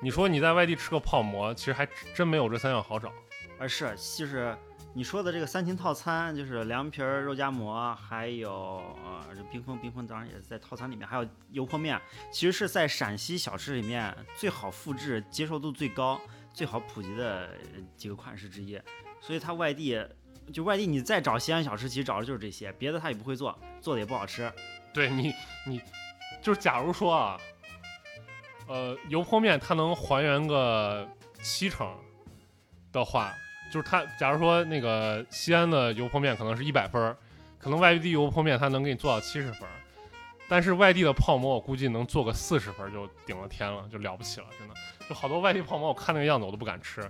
[0.00, 3.12] 你说你在外地吃个泡馍，其实还真没有这三样好找。
[3.58, 4.54] 而是就是
[4.92, 8.52] 你说的这个三秦套餐，就是凉皮儿、肉夹馍，还有
[9.04, 11.98] 呃冰峰，冰峰当然也在套餐里面，还有油泼面，
[12.32, 16.20] 其实是在陕西小吃里面最好复制、接受度最高、
[16.52, 17.50] 最好普及的
[17.96, 18.78] 几个款式之一。
[19.20, 19.98] 所以它外地
[20.52, 24.50] 就外地，你再找西安小吃，其实找的就是这些，别的他也不会做，做的也不好吃。
[24.94, 25.34] 对你，
[25.66, 25.80] 你
[26.40, 27.38] 就是假如说啊，
[28.66, 31.06] 呃，油泼面它能还原个
[31.42, 31.94] 七成
[32.92, 33.34] 的话，
[33.72, 37.16] 就是它，假如说那个西安的油泼面可能是一百分，
[37.58, 39.68] 可能外地油泼面它能给你做到七十分，
[40.48, 44.74] 但是外地的泡馍我估计能做个四十分就顶了天了，就了不起了，真的。
[45.08, 47.02] 就好多外地泡馍，我看那个样子我都不敢吃。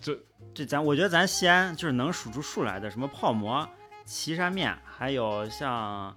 [0.00, 0.18] 这
[0.54, 3.68] 这咱我觉得咱西安就是能数出数来的，什么泡馍、
[4.04, 6.16] 岐山面，还有像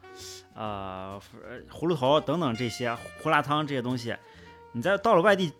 [0.53, 1.19] 呃
[1.71, 4.15] 葫芦头等等这些胡辣汤这些东西，
[4.71, 5.51] 你在到了外地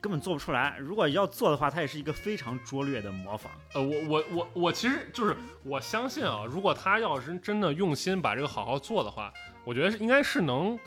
[0.00, 0.76] 根本做不出来。
[0.78, 3.50] 如果要做的话，它也是一个非常拙劣的模仿。
[3.74, 9.32] 呃，我我我我其实就是我相信啊，如果他要是真的用心把这个好好做的话，
[9.64, 10.78] 我觉得是应该是能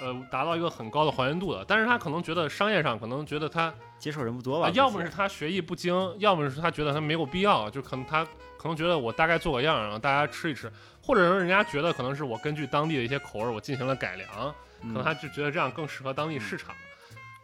[0.00, 1.64] 呃达到一个很高的还原度的。
[1.66, 3.72] 但是他可能觉得商业上可能觉得他。
[3.98, 4.68] 接受人不多吧？
[4.68, 8.22] 啊，要么是他学艺不精，要么是他觉得他没有必要，就可能他
[8.58, 10.70] 可能觉得我大概做个样，然后大家吃一吃，
[11.02, 16.74] 或者说人家觉得可能是我根据当地的一些口味我进行了改良，可能他就觉得这样更适合当地市场。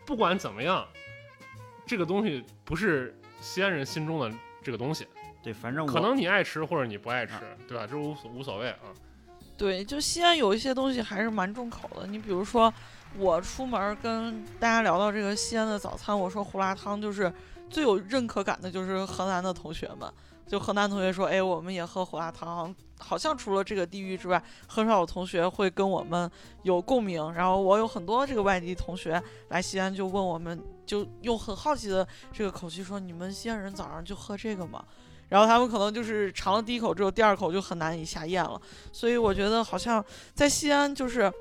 [0.04, 0.86] 不管怎么样，
[1.86, 4.30] 这个东西不是西安人心中的
[4.62, 5.08] 这个东西。
[5.42, 7.32] 对，反正可能你爱吃或者你不爱吃，
[7.66, 7.86] 对吧？
[7.90, 8.92] 这无所无所谓啊。
[9.62, 12.72] 对，就西安有一些东西还是蛮重口的，你比如说。
[13.18, 17.30] 我出门跟大家聊到这个西安的早餐，我说胡辣汤就是
[17.68, 20.10] 最有认可感的，就是河南的同学们。
[20.46, 26.28] 就河南同学说，哎，我们也喝胡辣汤，好像除了这个地域之外，很少有同学会跟我们
[26.62, 27.30] 有共鸣。
[27.34, 34.82] 然后我有很多这个外地同学来西安，就问我们，就用很好奇的这个口气说，你们西安人早上就喝这个吗？
[35.32, 38.60] 然后他们可能就是尝了第一口之后，第二口就很难以下咽了。
[38.92, 41.32] 所以我觉得好像在西安就是。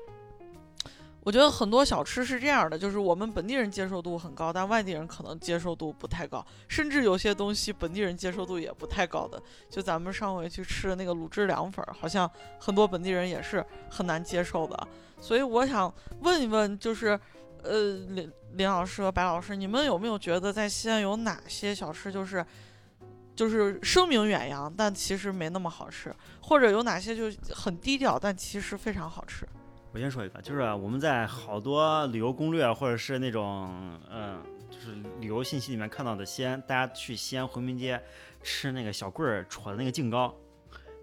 [1.24, 9.40] 我觉得很多小吃是这样的，就是我们本地人接受度很高，但外地人可能接受度不太高，甚至有些东西本地人接受度也不太高的。
[9.70, 12.28] 就咱们上回去吃的那个卤汁凉粉，好像
[12.58, 14.88] 很多本地人也是很难接受的。
[15.20, 17.10] 所以我想问一问，就是
[17.62, 22.44] 呃，林林老师和白老师，你们有没有觉得在西安有哪些小吃就是
[23.34, 29.46] 就是声名远扬，但其实没那么好吃，或者有哪些就很低调，但其实非常好吃？
[29.92, 38.02] 我先说一个，就是我们在好多旅游攻略或者是那种嗯，就是旅游信息里面看到的西安，大家去西安回民街
[38.42, 40.34] 吃那个小棍儿戳的那个净糕，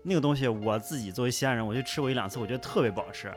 [0.03, 3.31] 那个东西我自己作为西安人，我去吃过一两次，我觉得特别不好吃。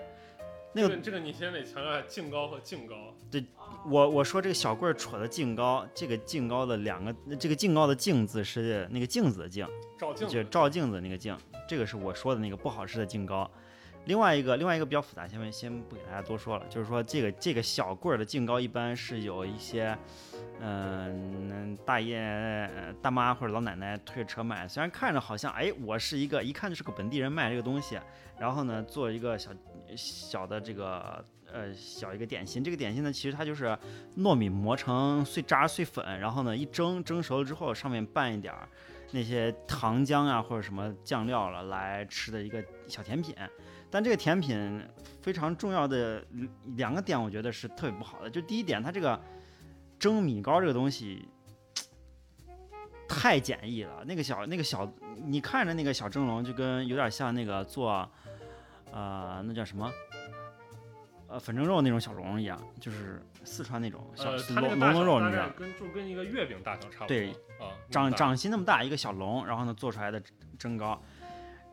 [0.75, 3.15] 那个这个你先得强调下净糕和净糕。
[3.31, 3.45] 对，
[3.87, 9.67] 我我说这个小棍儿戳的净高，这个净高的两个，这个净高的净字是那个镜子的镜，
[9.99, 11.37] 照镜就照镜子那个镜，
[11.69, 13.51] 这个是我说的那个不好吃的净高。
[14.07, 16.67] 另外一个，另外一个比较复杂，先先不给大家多说了。
[16.69, 19.97] 就是说，这个这个小棍儿的净高一般是有一些，
[20.61, 22.69] 嗯，大爷、
[23.01, 24.67] 大妈或者老奶奶推着车卖。
[24.67, 27.97] 虽然看着好像，哎，我是一个一看就是个本地人卖这个东西，
[28.41, 29.51] 然后呢，做一个小
[29.95, 32.65] 小的这个呃小一个点心。
[32.65, 33.77] 这个点心呢，其实它就是
[34.19, 38.69] 糯米磨成碎渣碎粉，然后呢一蒸蒸熟了之后，上面拌一点儿
[39.13, 43.35] 那些糖浆啊或者什么酱料了来吃的一个小甜品。
[43.91, 44.83] 但这个甜品
[45.21, 46.25] 非常重要的
[46.77, 48.31] 两个点，我觉得是特别不好的。
[48.31, 49.21] 就第一点，它这个
[49.99, 51.29] 蒸米糕这个东西
[53.07, 54.03] 太简易了。
[54.07, 54.91] 那个小那个小，
[55.27, 58.11] 你看着那个小蒸笼，就跟有点像那个做，
[58.91, 59.93] 呃，那叫什么？
[61.33, 65.49] 呃，粉蒸肉那种小笼一样，就是四川那种小笼笼肉，你知道？
[65.57, 67.07] 跟就跟一个月饼大小差不多。
[67.07, 70.23] 对，啊，掌掌心那么大一个小笼，然后呢做出来的
[70.59, 71.01] 蒸糕。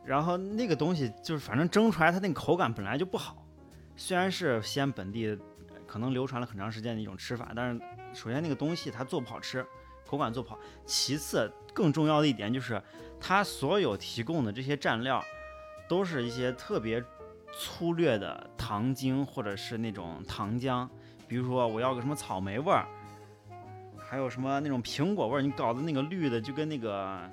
[0.02, 3.44] 然后那个东西就是，反正蒸出来它那个口感本来就不好。
[3.96, 5.38] 虽然是西安本地
[5.86, 7.80] 可能流传了很长时间的一种吃法，但是
[8.14, 9.62] 首先那个东西它做不好吃，
[10.06, 10.58] 口感做不好。
[10.86, 12.82] 其次更重要的一点就是，
[13.20, 15.22] 它所有提供的这些蘸料，
[15.86, 17.04] 都是一些特别
[17.52, 20.88] 粗略的糖精或者是那种糖浆。
[21.26, 22.86] 比如说我要个什么草莓味儿，
[23.98, 27.30] 还有什么那种苹果味儿，你搞的那个绿的就跟那个。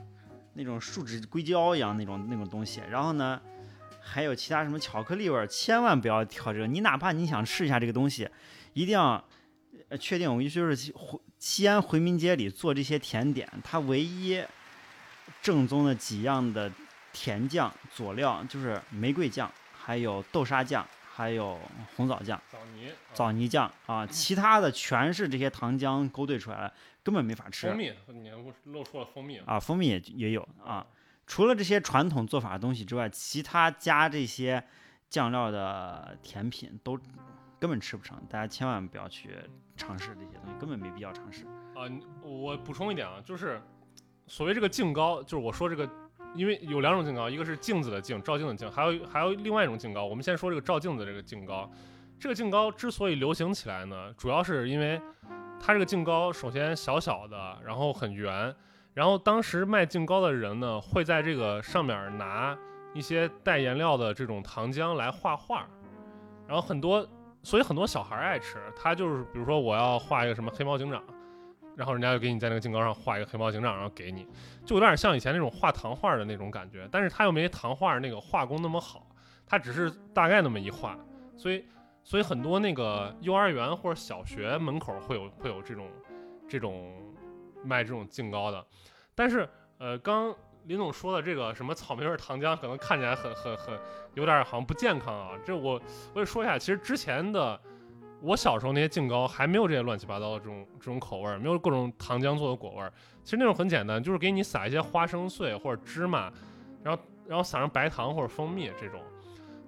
[0.60, 3.39] 那种树脂硅胶一样那种那种东西，然后呢，
[4.01, 6.65] 还有其他什么巧克力味儿，千万不要挑这个。
[6.65, 8.27] 你哪怕你想试一下这个东西，
[8.73, 9.23] 一定要
[9.99, 10.36] 确定。
[10.36, 14.43] 我就是回西安回民街里做这些甜点，它唯一
[15.43, 16.71] 正宗的几样的
[17.13, 19.51] 甜酱佐料就是玫瑰酱，
[19.88, 21.58] 还有豆沙酱，还有
[21.95, 22.38] 红枣酱。
[22.52, 29.58] 枣泥，枣泥酱啊，其他的全是这些糖浆勾兑出来的，根本没法吃蜂蜜，你还露出了蜂蜜啊。
[29.58, 30.86] 蜂蜜也也有啊。
[31.26, 34.62] 除了这些传统做法的东西之外，其他加这些
[35.10, 37.00] 酱料的甜品都
[37.58, 38.21] 根本吃不成。
[38.30, 39.38] 大家千万不要去
[39.78, 41.45] 尝试这些东西，根本没必要尝试。
[41.76, 41.88] 啊，
[42.21, 43.62] 我补充一点啊，就是
[44.28, 45.89] 所谓这个净高，就是我说这个，
[46.38, 50.06] 因为有两种净糕，一个是镜子的镜，照镜的镜，还有还有另外一种净糕。
[50.06, 51.69] 我们先说这个照镜子这个净糕。
[52.19, 55.00] 这个净糕之所以流行起来呢，主要是因为
[55.60, 58.56] 它这个净糕首先小小的，然后很圆。
[58.93, 62.58] 然后当时卖净糕的人呢，会在这个上面拿
[62.93, 65.67] 一些带颜料的这种糖浆来画画，
[66.47, 67.08] 然后很多，
[67.43, 68.58] 所以很多小孩爱吃。
[68.76, 71.04] 他就是比如说我要画一个什么黑猫警长，
[71.77, 74.25] 然后人家就给你在那个净高上画一个黑猫警长，然后给你，
[74.65, 76.89] 就有点像以前那种画糖画的那种感觉。
[76.91, 79.07] 但是他又没糖画那个画工那么好，
[79.45, 80.97] 他只是大概那么一画，
[81.37, 81.63] 所以
[82.03, 85.87] 所以很多那个幼儿园或者小学门口会有会有这种
[86.49, 86.91] 这种
[87.63, 88.65] 卖这种净糕的。
[89.13, 93.79] 但是，呃，刚林总说的这个什么草莓味糖浆，可能看起来很很很
[94.15, 95.37] 有点好像不健康啊。
[95.45, 95.79] 这我
[96.13, 97.59] 我也说一下，其实之前的
[98.21, 102.91] 我小时候那些净糕还没有这些乱七八糟的这种这种口味，没有各种糖浆做的果味儿。
[103.23, 106.32] 其实那种很简单，就是给你撒一些花生碎或者芝麻，
[106.84, 109.01] 然后然后撒上白糖或者蜂蜜这种。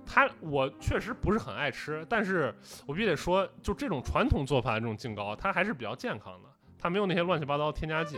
[0.06, 2.52] 它我确实不是很爱吃，但是
[2.88, 8.18] 我必须得说，就这种传统做法的这种净糕，它还是比较健康的，它没有那些乱七八糟添加剂。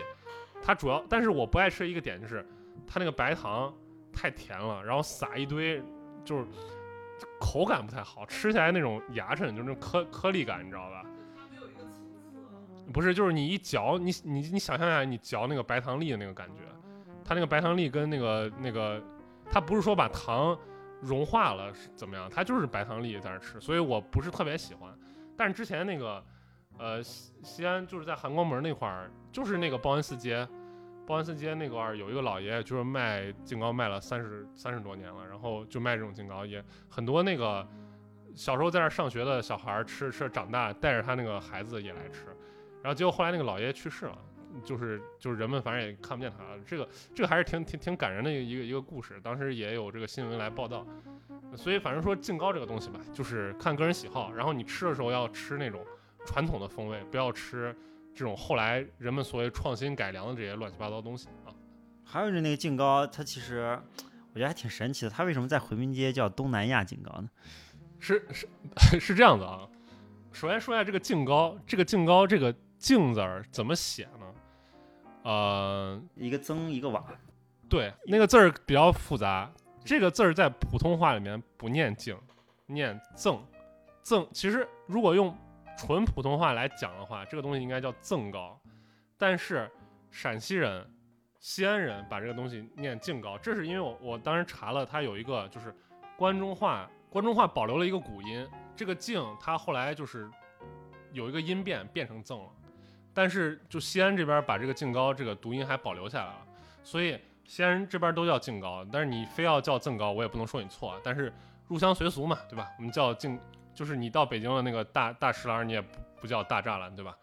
[0.64, 2.48] 它主要，但是我不爱吃一个点就是，
[2.88, 3.74] 它那个白糖
[4.14, 5.84] 太甜了，然后撒一堆，
[6.24, 6.46] 就是
[7.40, 11.06] 口感不太好，吃起来那种牙碜，就是那种颗颗粒感，你知道吧？
[12.94, 16.64] 不是，就是你一嚼，你你你想象一下，你嚼那个白糖粒的那个感觉，
[17.24, 19.02] 它那个白糖粒跟那个那个，
[19.50, 20.58] 它不是说把糖
[21.02, 24.94] 融化了是怎么样，它就是白糖粒在那吃，所以我不是特别喜欢。
[25.38, 26.24] 但是之前那个。
[26.78, 30.48] 呃，西西安就是在含光门那块儿，就是那个报恩寺街，
[31.12, 37.68] 报恩寺街那块儿有一个老爷爷，就是卖净糕卖了三十三十多年了，然后就卖这种净糕，也很多那个
[38.34, 42.28] 小时候在那上学的小孩儿吃吃长大，带着他那个孩子也来吃，
[42.82, 44.18] 然后结果后来那个老爷爷去世了，
[44.64, 50.88] 就是就是人们反正也看不见他了，这个这个还是挺挺挺感人的一个一个故事，当时也有这个新闻来报道，
[51.58, 55.86] 所以反正说净糕这个东西吧，就是看个人喜好，然后你吃的时候要吃那种。
[56.24, 57.76] 传统的风味，不要吃
[58.14, 61.54] 这种后来人们所谓创新改良的这些乱七八糟东西啊。
[62.04, 63.80] 还有就是那个净高，它其实
[64.34, 65.10] 我觉得还挺神奇的。
[65.10, 67.30] 它为什么在回民街叫东南亚净高呢？
[68.00, 68.48] 是是
[69.00, 69.68] 是这样子啊。
[70.32, 74.34] 首先说一下这个净高，这个净高这个“净”字儿怎么写呢？
[75.24, 77.06] 呃，一个增一个瓦。
[77.70, 79.52] 对，那个字儿比较复杂。
[79.84, 82.18] 这个字儿在普通话里面不念“净”，
[82.68, 83.42] 念“赠”。
[84.04, 85.38] 赠其实如果用
[85.78, 88.60] 纯普通话来讲的话，这个东西应该叫赠糕，
[89.18, 89.70] 但是
[90.12, 90.88] 陕西人、
[91.40, 95.76] 西安人把这个东西念敬糕，这是因为我我当时查了，它有一个就是
[96.16, 100.30] 关中话，关中话保留了一个古音，这个敬它后来就是
[101.14, 102.50] 有一个音变变成赠了，
[103.14, 106.46] 但是就西安这边把这个敬糕这个读音还保留下来了，
[106.84, 111.34] 所以西安人这边都叫敬糕，但是你非要叫赠糕，我也不能说你错啊，但是
[111.68, 112.70] 入乡随俗嘛，对吧？
[112.78, 113.40] 我们叫敬。
[113.74, 117.16] 就是你到北京的那个大大石栏，你也不不叫大栅栏，对吧？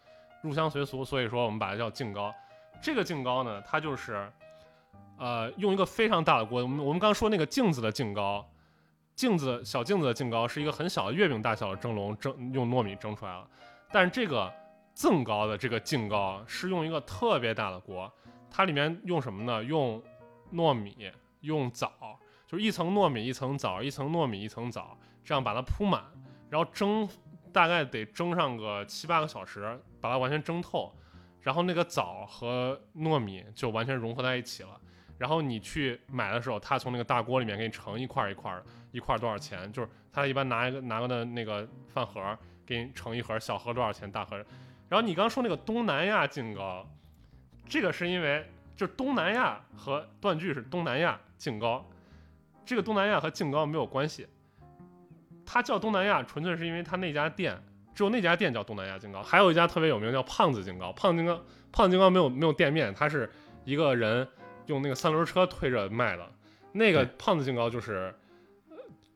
[0.42, 2.32] 入乡随俗，所以说我们把它叫净糕。
[2.80, 4.30] 这个净糕呢，它就是，
[5.18, 6.62] 呃，用一个非常大的锅。
[6.62, 8.48] 我们我们刚说那个镜子的净糕，
[9.16, 13.44] 镜子小镜子的净糕是一个很小的月饼大小的蒸笼蒸用糯米蒸出来了。
[13.90, 14.52] 但是这个
[14.94, 18.12] 赠糕的这个净糕是用一个特别大的锅，
[18.48, 19.64] 它里面用什么呢？
[19.64, 20.00] 用
[20.52, 21.90] 糯米，用枣，
[22.46, 26.04] 就是一层糯米一层枣，一层糯米一层枣，这样把它铺满。
[26.50, 27.08] 然后蒸，
[27.52, 30.94] 大概得蒸上个七八个小时，把它完全蒸透，
[31.40, 34.80] 然后那个枣和糯米就完全融合在一起了。
[35.18, 38.56] 然后你去买的时候，他从那个大锅里面给你盛一块一块，
[38.92, 39.70] 一块多少钱？
[39.72, 44.10] 就是他一般拿一个拿个的那个饭盒给你盛一盒，小盒多少钱？
[44.10, 44.36] 大盒。
[44.88, 46.88] 然后你刚说那个东南亚净糕，
[47.68, 51.84] 这个是因为就东南亚和断句是东南亚净糕，
[52.64, 54.26] 这个东南亚和净糕没有关系。
[55.50, 57.58] 它叫东南亚，纯粹是因为它那家店
[57.94, 60.92] 只有那家店叫东南亚金糕，还有一家特别有名叫胖子金糕。
[60.92, 61.42] 胖子金糕，
[61.72, 63.30] 胖子金糕没有没有店面，它是
[63.64, 64.28] 一个人
[64.66, 66.30] 用那个三轮车推着卖的。
[66.72, 68.14] 那个胖子金糕就是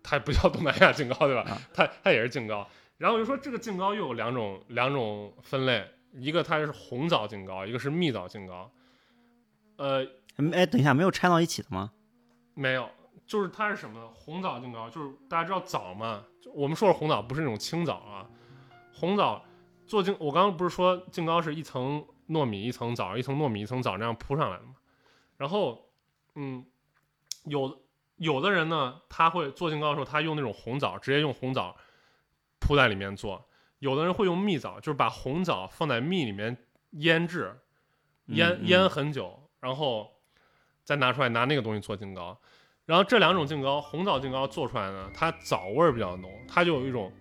[0.03, 1.43] 它不叫东南亚劲糕对吧？
[1.43, 2.67] 啊它它也是劲糕。
[2.97, 8.73] 然后我就说这个劲糕又有两种两种分类，一个它是红枣劲糕，一个是蜜枣劲糕。
[9.77, 10.03] 呃，
[10.39, 11.93] 嗯哎，等一下，没有掺到一起的吗？
[12.55, 12.89] 没有，
[13.33, 14.07] 就是它是什么呢？
[14.13, 18.29] 红枣净糕就是大家知道枣嘛，就我们说的红枣不是那种青枣啊，
[18.93, 19.43] 红枣
[19.87, 24.75] 做净，我刚刚不是说净糕是一层糯米一层枣，一层糯米一层枣这样铺上来的嘛？
[25.39, 25.89] 然后，
[26.35, 26.67] 嗯，
[27.45, 27.81] 有
[28.17, 31.75] 有的人呢，他会做净糕的时候，他用那种红枣，直接用红枣
[32.59, 33.43] 铺在里面做；
[33.79, 36.55] 有的人会用蜜枣，就是把红枣放在蜜里面
[36.91, 37.59] 腌制，
[38.27, 40.21] 腌嗯腌很久，然后
[40.85, 42.39] 再拿出来拿那个东西做净糕。
[42.85, 47.13] 然后这两种劲糕，红枣劲糕做出来呢，它枣味儿比较浓，它就有一种，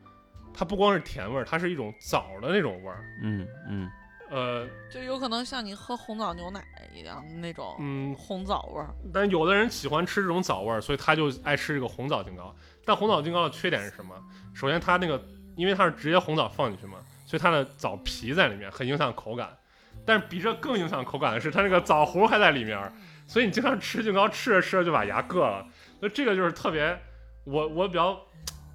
[0.54, 3.04] 它不光是甜味儿，它是一种枣的那种味儿。
[3.24, 3.90] 嗯嗯
[4.32, 6.64] 呃，就有可能像你喝红枣牛奶
[6.96, 8.90] 一样那种嗯，红枣味儿。
[9.14, 12.56] 但有的人喜欢吃这种枣味儿，所以他就爱吃这个红枣劲糕。
[12.86, 14.16] 但红枣劲糕的缺点是什么？
[14.56, 15.22] 首先它那个，
[15.58, 19.50] 因为它是直接红枣放进去嘛，所以它的枣皮在里面，很影响口感。
[20.06, 22.94] 但是比这更影响口感的是，它那个枣核还在里面儿，
[23.32, 25.66] 所以你经常吃劲糕，吃着吃着就把牙硌了。
[26.02, 27.00] 那这个就是特别，
[27.46, 28.20] 我我比较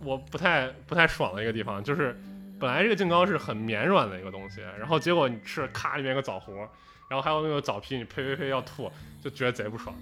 [0.02, 2.18] 我不太不太爽的一个地方，就是
[2.58, 6.54] 本来这个劲糕是很绵软的一个东西，然后结果你吃了咔里面有个枣核，
[7.10, 8.90] 然后还有那个枣皮，你呸呸呸要吐，
[9.22, 9.94] 就觉得贼不爽。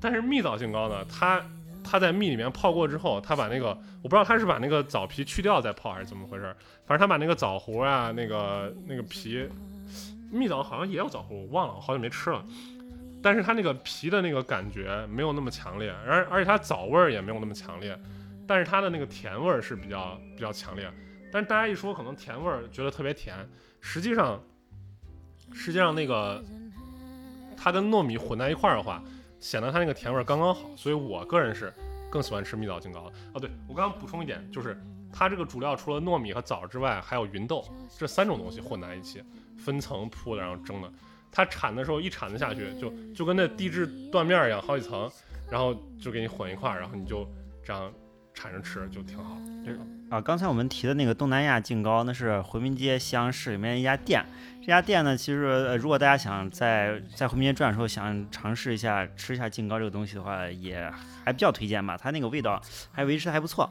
[0.00, 1.44] 但是蜜枣劲糕呢，它
[1.84, 6.44] 它在蜜里面泡过之后，它把那个我不知道它是把那个枣皮去掉再泡还是怎么回事，
[6.86, 9.46] 反正它把那个枣核啊，那个那个皮，
[10.32, 12.42] 蜜枣好像也有枣核，我忘了，我好久没吃了。
[13.22, 17.98] 但是它那个皮的那个感觉没有那么强烈，而而且它枣味儿也没有那么强烈，
[18.46, 20.88] 但是它的那个甜味儿是比较比较强烈。
[21.32, 23.36] 但是大家一说可能甜味儿觉得特别甜，
[23.80, 24.40] 实际上
[25.52, 26.42] 实际上那个
[27.56, 29.02] 它跟糯米混在一块儿的话，
[29.40, 30.70] 显得它那个甜味儿刚刚好。
[30.76, 31.72] 所以我个人是
[32.10, 33.12] 更喜欢吃蜜枣金糕的。
[33.34, 34.80] 哦，对我刚刚补充一点，就是
[35.12, 37.64] 它这个主料除了糯米和枣之外，还有芸豆
[37.98, 39.22] 这三种东西混在一起，
[39.58, 40.90] 分层铺的，然后蒸的。
[41.30, 45.10] 它铲的时候一铲子下去，就就跟那地质断面儿一样，好几层，
[45.50, 47.28] 然后就给你混一块儿，然后你就
[47.64, 47.92] 这样
[48.34, 49.36] 铲着吃，就挺好。
[50.08, 54.24] 啊，刚才我们提的那个东南亚劲糕，那是回民街西洋市里面一家店。
[54.60, 60.88] 这家店呢，其实、呃、如果大家想在在回民街转的时候想尝试一下吃一下劲糕这个东西的话，也
[61.24, 61.96] 还比较推荐吧。
[61.96, 62.62] 它那个味道
[62.92, 63.68] 还维持的还不错。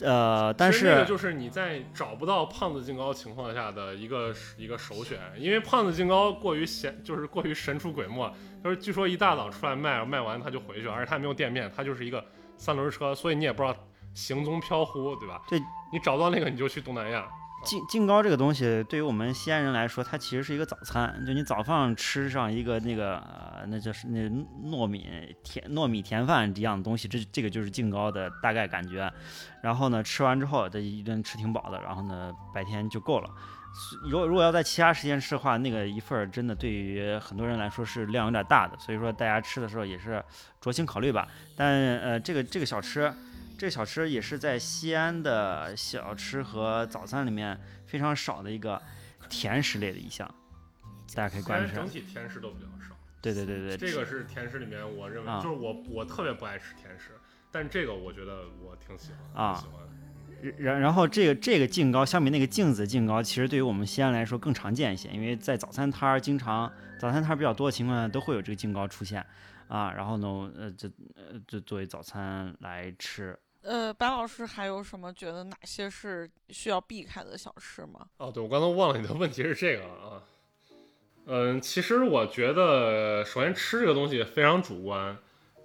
[0.00, 8.32] 呃，但是这个是就是你在找不到胖子净高情况下的一个一个首选，因为胖子净高过于显，就是过于神出鬼没，
[8.62, 12.24] 就是据说一大早出来卖，卖完他就回去，而且他也没有店面，他就是一个
[12.56, 13.74] 三轮车，所以你也不知道
[14.14, 15.42] 行踪飘忽，对吧？
[15.48, 15.58] 对，
[15.92, 17.28] 你找到那个你就去东南亚。
[17.68, 21.22] 劲劲糕这个东西，对于我们西安人来说，它其实是一个早餐。
[21.26, 24.20] 就你早饭吃上一个那个呃，那就是那
[24.70, 25.06] 糯米
[25.44, 29.12] 甜糯米甜饭一样的东西，这这个就是劲糕的大概感觉。
[29.62, 33.28] 然后呢，吃完之后这一顿吃挺饱的，然后呢白天就够了。
[34.10, 40.24] 如果如果要在其他时间吃的话，那个一份儿真的对于很多人来说是量有点大的，所以说大家吃的时候也是
[40.62, 41.28] 酌情考虑吧。
[41.54, 43.12] 但呃，这个这个小吃。
[43.58, 48.80] 这个小吃也是在西安的小吃和早餐里面非常少的一个
[49.28, 50.32] 甜食类的一项，
[51.12, 51.88] 大家可以关注一下整。
[51.88, 57.10] 体甜食都比较少，对对对对，这个是甜食里面我认为、啊就是我我特别不爱吃甜食，
[57.50, 59.84] 但这个我觉得我挺喜欢，啊挺喜欢。
[60.56, 69.26] 然然后这个这个劲糕相比那个镜子劲糕，其实对于我们西安来说更常见一些，因为在早餐摊儿经常早餐摊儿比较多的情况下都会有这个劲糕出现
[69.66, 69.92] 啊。
[69.94, 73.36] 然后呢，呃，这呃这作为早餐来吃。
[73.68, 78.06] 呃，白老师还有什么觉得哪些是需要避开的小吃吗？
[78.16, 80.22] 哦，对，我刚才忘了你的问题是这个啊。
[81.26, 85.14] 嗯，其实我觉得，首先吃这个东西非常主观，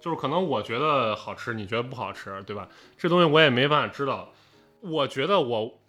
[0.02, 2.68] 就是可能我觉得好吃，你觉得不好吃，对吧？
[2.98, 4.30] 这东西我也没办法知道。
[4.82, 5.80] 我觉得我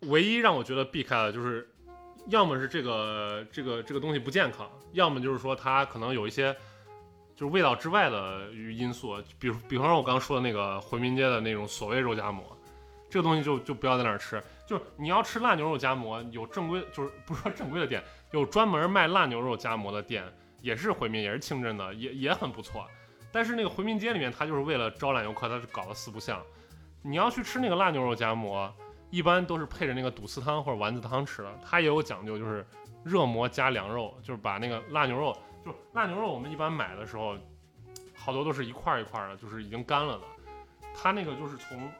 [0.00, 1.66] 唯一让我觉得避开的就是，
[2.26, 6.54] 要么是这个这个这个东西不健康，要么就是说它可能有一些
[7.42, 12.56] 就是味道之外的因素，比如比方说我刚刚说的那个回民街的那种所谓肉夹馍，
[13.10, 14.40] 这个东西就就不要在那儿吃。
[14.64, 20.22] 就是你要吃辣牛肉夹馍，有正规，就是不是说正规的店，有专门卖辣牛肉夹馍的店，
[20.60, 22.86] 也是回民，也是清真的，也也很不错。
[23.32, 26.40] 但是那个回民街里面，它就是为了招揽游客，它是搞了四不像。
[27.02, 28.72] 你要去吃那个辣牛肉夹馍，
[29.10, 32.64] 一般都是配着那个肚丝汤或者丸子汤吃的，它也有讲究，就是
[33.02, 37.36] 热馍加凉肉，就是把那个辣牛肉，就腊牛肉，我们一般买的时候，
[38.14, 40.24] 好多都是一块一块的，就是已经干了的。
[40.94, 41.90] 它那个就是从，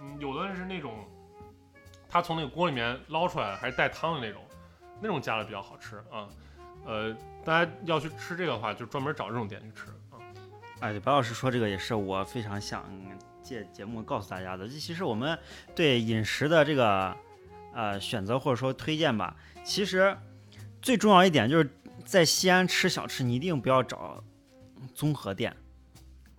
[0.00, 1.06] 嗯，有的人是那种，
[2.08, 4.42] 它从那个锅里面捞出来的还是带汤的那种，
[5.00, 6.28] 那种加的比较好吃啊。
[6.86, 10.16] 呃，大家要去吃这个的话，就专门找这种店去吃啊。
[10.80, 12.90] 哎，白老师说这个也是我非常想
[13.42, 14.66] 借节目告诉大家的。
[14.66, 15.38] 这其实我们
[15.74, 17.14] 对饮食的这个
[17.74, 20.16] 呃选择或者说推荐吧，其实
[20.80, 21.68] 最重要一点就是
[22.04, 24.22] 在西安吃小吃，你一定不要找
[24.94, 25.54] 综合店，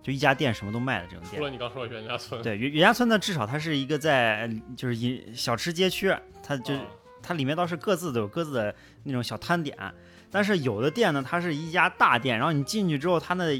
[0.02, 1.36] 就一家店什么都卖的这种店。
[1.36, 6.80] 除了你刚说的袁家村，对，袁袁家村呢，至少它是一个在就是饮小吃街区，它就、啊
[7.24, 9.78] 它里面倒是各自都有各自的那种小摊点，
[10.28, 13.52] 但是有的店呢，它是一家大店，然后你进去之后，它那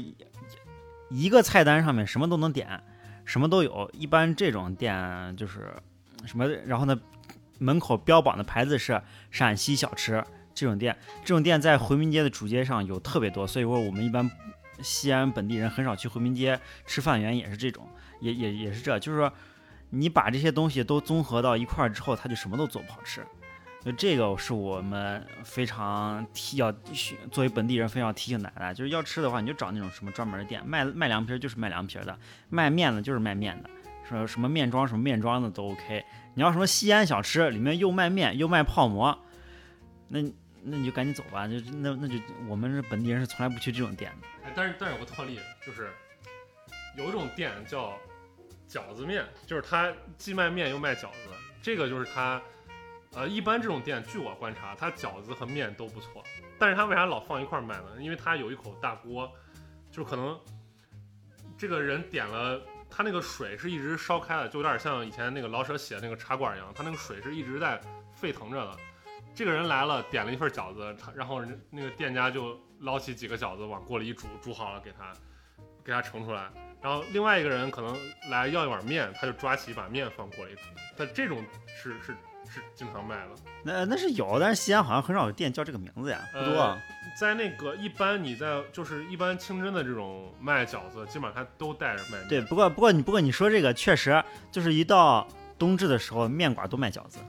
[1.09, 2.83] 一个菜单上面什么都能点，
[3.23, 3.89] 什么都有。
[3.93, 5.73] 一般这种店就是
[6.25, 6.99] 什么，然后呢，
[7.57, 9.01] 门口标榜的牌子是
[9.31, 10.21] 陕西小吃
[10.53, 14.29] 这种店，这种店在回民街的主街上有特别多，所以说我们一般
[14.81, 17.87] 西安本地人很少去回民街吃饭，原因也是这种，
[18.21, 19.31] 也也也是这，就是说
[19.89, 23.25] 你把这些东西都综合到一块儿之后，它就什么都做不好吃。
[23.83, 26.71] 就这个是我们非常提要
[27.29, 32.17] 作为本地人非常提醒大家，就是要吃的话，你就找那种什么专门的店，卖卖凉皮儿就是卖凉皮儿的，
[32.49, 33.69] 卖面的就是卖面的，
[34.07, 36.05] 说什么面庄什么面庄的都 OK。
[36.33, 39.19] 你要什么西安小吃，里面又卖面又卖泡馍，
[40.07, 40.21] 那
[40.63, 42.15] 那你就赶紧走吧，就那那就
[42.47, 44.27] 我们是本地人是从来不去这种店的。
[44.43, 45.91] 哎，但是但是有个特例，就是
[46.97, 47.97] 有一种店叫
[48.67, 51.29] 饺子面，就是它既卖面又卖饺子，
[51.61, 52.41] 这个就是它。
[53.15, 56.23] 呃，一般这种店，据我观察，它饺子和面都不错，
[56.57, 57.89] 但是它为啥老放一块卖呢？
[57.99, 59.31] 因为它有一口大锅，
[59.91, 60.35] 就可能
[61.55, 62.59] 这个人点了，
[62.89, 67.79] 他那个水是一直烧开的，就有点像以前那个老舍写的那个茶馆一样，他那个水是一直在
[68.15, 68.77] 沸腾着的。
[69.35, 75.13] 这个人来了，点了一份饺子，他然后人那个店家就捞起几个饺子往锅里一煮，煮好了给他
[75.83, 76.49] 给他盛出来。
[76.81, 77.97] 然后另外一个人可能
[78.29, 80.61] 来要一碗面，他就抓起一把面放锅里煮。
[80.97, 82.15] 但这种是是
[82.47, 83.31] 是经常卖的。
[83.63, 86.59] 那那是有，但是西安好像很少有店叫这个名字呀，不多。
[86.59, 86.79] 呃
[87.15, 92.27] 在那个一般你在就是一般清真的这种卖饺子，基本上他都带着卖面。
[92.27, 94.21] 对，不过不过你不过你说这个确实
[94.51, 95.27] 就是一到
[95.59, 97.19] 冬至的时候，面馆都卖饺子，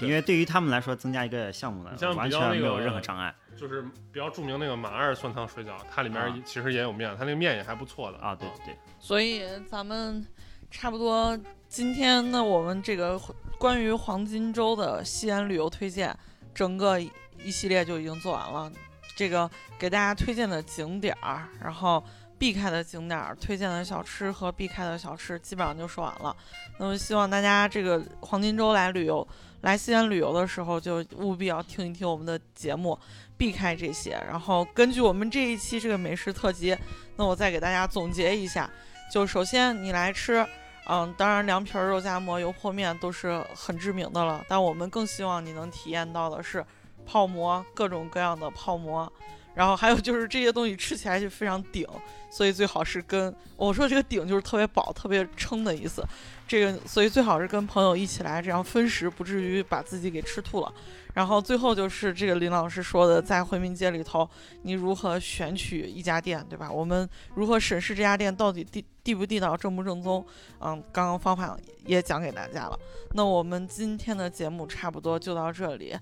[0.00, 8.34] 因为对于他们来说增加一个项目呢你像，完比较那全没有任何障碍就是比较著名那个马二酸汤水饺，它里面啊其实也有面，它那个面也还不错的啊。
[8.34, 10.26] 对对，所以咱们
[10.70, 13.20] 差不多今天呢，我们这个
[13.58, 16.16] 关于黄金周的西安旅游推荐，
[16.54, 18.72] 整个一系列就已经做完了。
[19.14, 19.48] 这个
[19.78, 22.02] 给大家推荐的景点儿，然后
[22.38, 26.34] 避开的景点儿、推荐的小吃和避开的小吃，基本上就说完了。
[26.78, 29.26] 那么希望大家这个黄金周来旅游，
[29.62, 32.98] 来西安旅游的时候，就务必要听一听我们的节目，
[33.36, 34.12] 避开这些。
[34.26, 36.76] 然后根据我们这一期这个美食特辑，
[37.16, 38.70] 那我再给大家总结一下。
[39.12, 40.46] 就首先你来吃，
[40.88, 46.64] 嗯，当然凉皮、肉夹馍、油泼面都是很知名的了，但我们更希望你能体验到的是
[47.04, 49.12] 泡馍，各种各样的泡馍。
[49.60, 51.86] 然后还有就是这些东西吃起来就非常顶，
[52.30, 56.02] 所以最好是跟我说这个顶就是特别饱、特别撑的意思。
[56.48, 60.72] 这个所以最好是跟朋友一起来，这样分食不至于把自己给吃吐了。
[61.12, 64.26] 然后最后就是这个林老师说的，在回民街里头，
[64.62, 66.72] 你如何选取一家店，对吧？
[66.72, 70.24] 我们如何审视这家店到底地地不地道、正不正宗？
[70.60, 71.54] 嗯，刚刚方法
[71.84, 72.78] 也讲给大家了。
[73.12, 75.94] 那我们今天的节目差不多就到这里。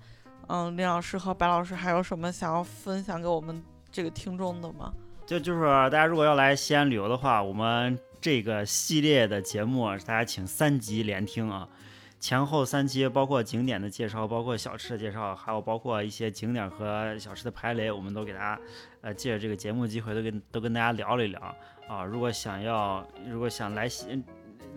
[0.48, 4.92] 嗯，林老师和白老师还有什么想要分享给我们这个听众的吗？
[5.26, 11.68] 就就是大家如果要来西安旅游的话，我们这个系列的节目大家请三集连听啊。
[12.18, 18.60] 前后三期，包括景点的介绍，包括小吃的介绍，还有包括一些景点和小吃的排雷，我们都给大家，
[19.02, 21.40] 呃，借着这个节目机会都跟都跟大家聊了一聊
[21.86, 22.02] 啊。
[22.02, 24.20] 如果想要，如果想来西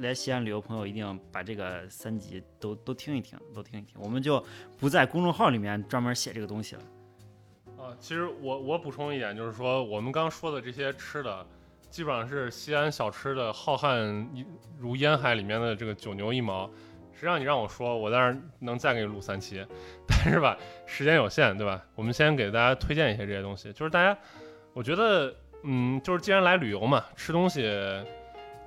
[0.01, 3.95] 来西安旅游，朋友一定把这个三集都都听一听，都听一听。
[3.99, 4.43] 我们就
[4.77, 6.81] 不在公众号里面专门写这个东西了。
[7.77, 11.45] 啊，其实我我补充一点，就是说我们刚说的这些吃的，
[11.89, 14.27] 基本上是西安小吃的浩瀚
[14.77, 16.69] 如烟海里面的这个九牛一毛。
[17.13, 19.63] 实际上你让我说，我当然能再给你录三期，
[20.07, 21.85] 但是吧，时间有限，对吧？
[21.93, 24.17] 我们先给大家推荐一些这些东西，就是大家，
[24.73, 25.31] 我觉得，
[25.61, 27.61] 嗯，就是既然来旅游嘛，吃东西，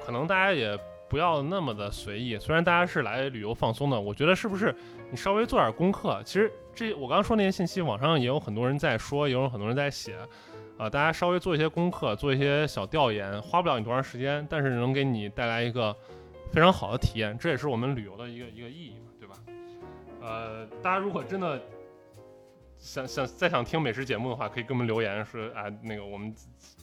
[0.06, 0.78] 可能大家也
[1.08, 2.38] 不要那么的随意。
[2.38, 4.74] 虽然大家是来旅游放松的，我觉得是不是
[5.10, 6.22] 你稍微做点功课？
[6.24, 10.16] 其实这我刚刚说那些信息，网上也有很多人在说，也有很多人在写，
[10.76, 15.94] 啊、大家稍微做一些功课，做一些小调研，花不了你多长时间，但是能给你带来一个
[16.52, 19.34] 非常好的体验，这也是我们旅游的一个一个意义嘛，对吧？
[20.20, 21.60] 呃，大家如果真的
[22.84, 26.30] 想想再想听美食节目的话，可以给我们留言说，啊，那个我们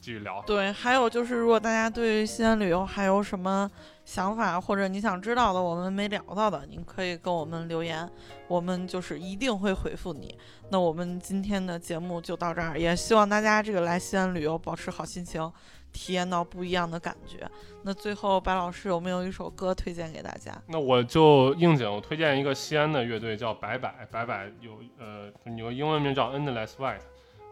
[0.00, 0.42] 继续聊。
[0.44, 3.70] 对，还有就是，如果大家对于西安旅游还有什么
[4.04, 8.10] 想法，或者你想知道的，我们没聊到的，您可以跟我们留言，
[8.48, 10.36] 我们就是一定会回复你。
[10.70, 15.40] 那我们今天的节目就到这儿，也希望大家这个来西安旅游保持好心情，
[15.92, 17.48] 体验到不一样的感觉。
[17.82, 20.56] 那最后，白老师有没有一首歌推荐给大家？
[20.68, 27.00] 那我就应景，我推荐一个西安的乐队叫白柏，白柏有呃有个英文名叫 Endless White，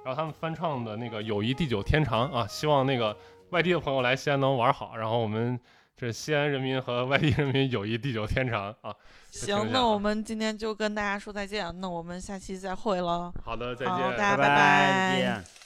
[0.05, 3.17] 然后他们翻唱的那个《友谊地久天长》啊，希望那个
[3.51, 5.59] 外地的朋友来西安能玩好，然后我们
[5.97, 8.95] 这西安人民和外地人民友谊地久天长啊。
[9.33, 13.33] 行，那我们今天就跟大家说再见，那我们下期再会喽。
[13.45, 15.60] 好的，再见，大家拜拜。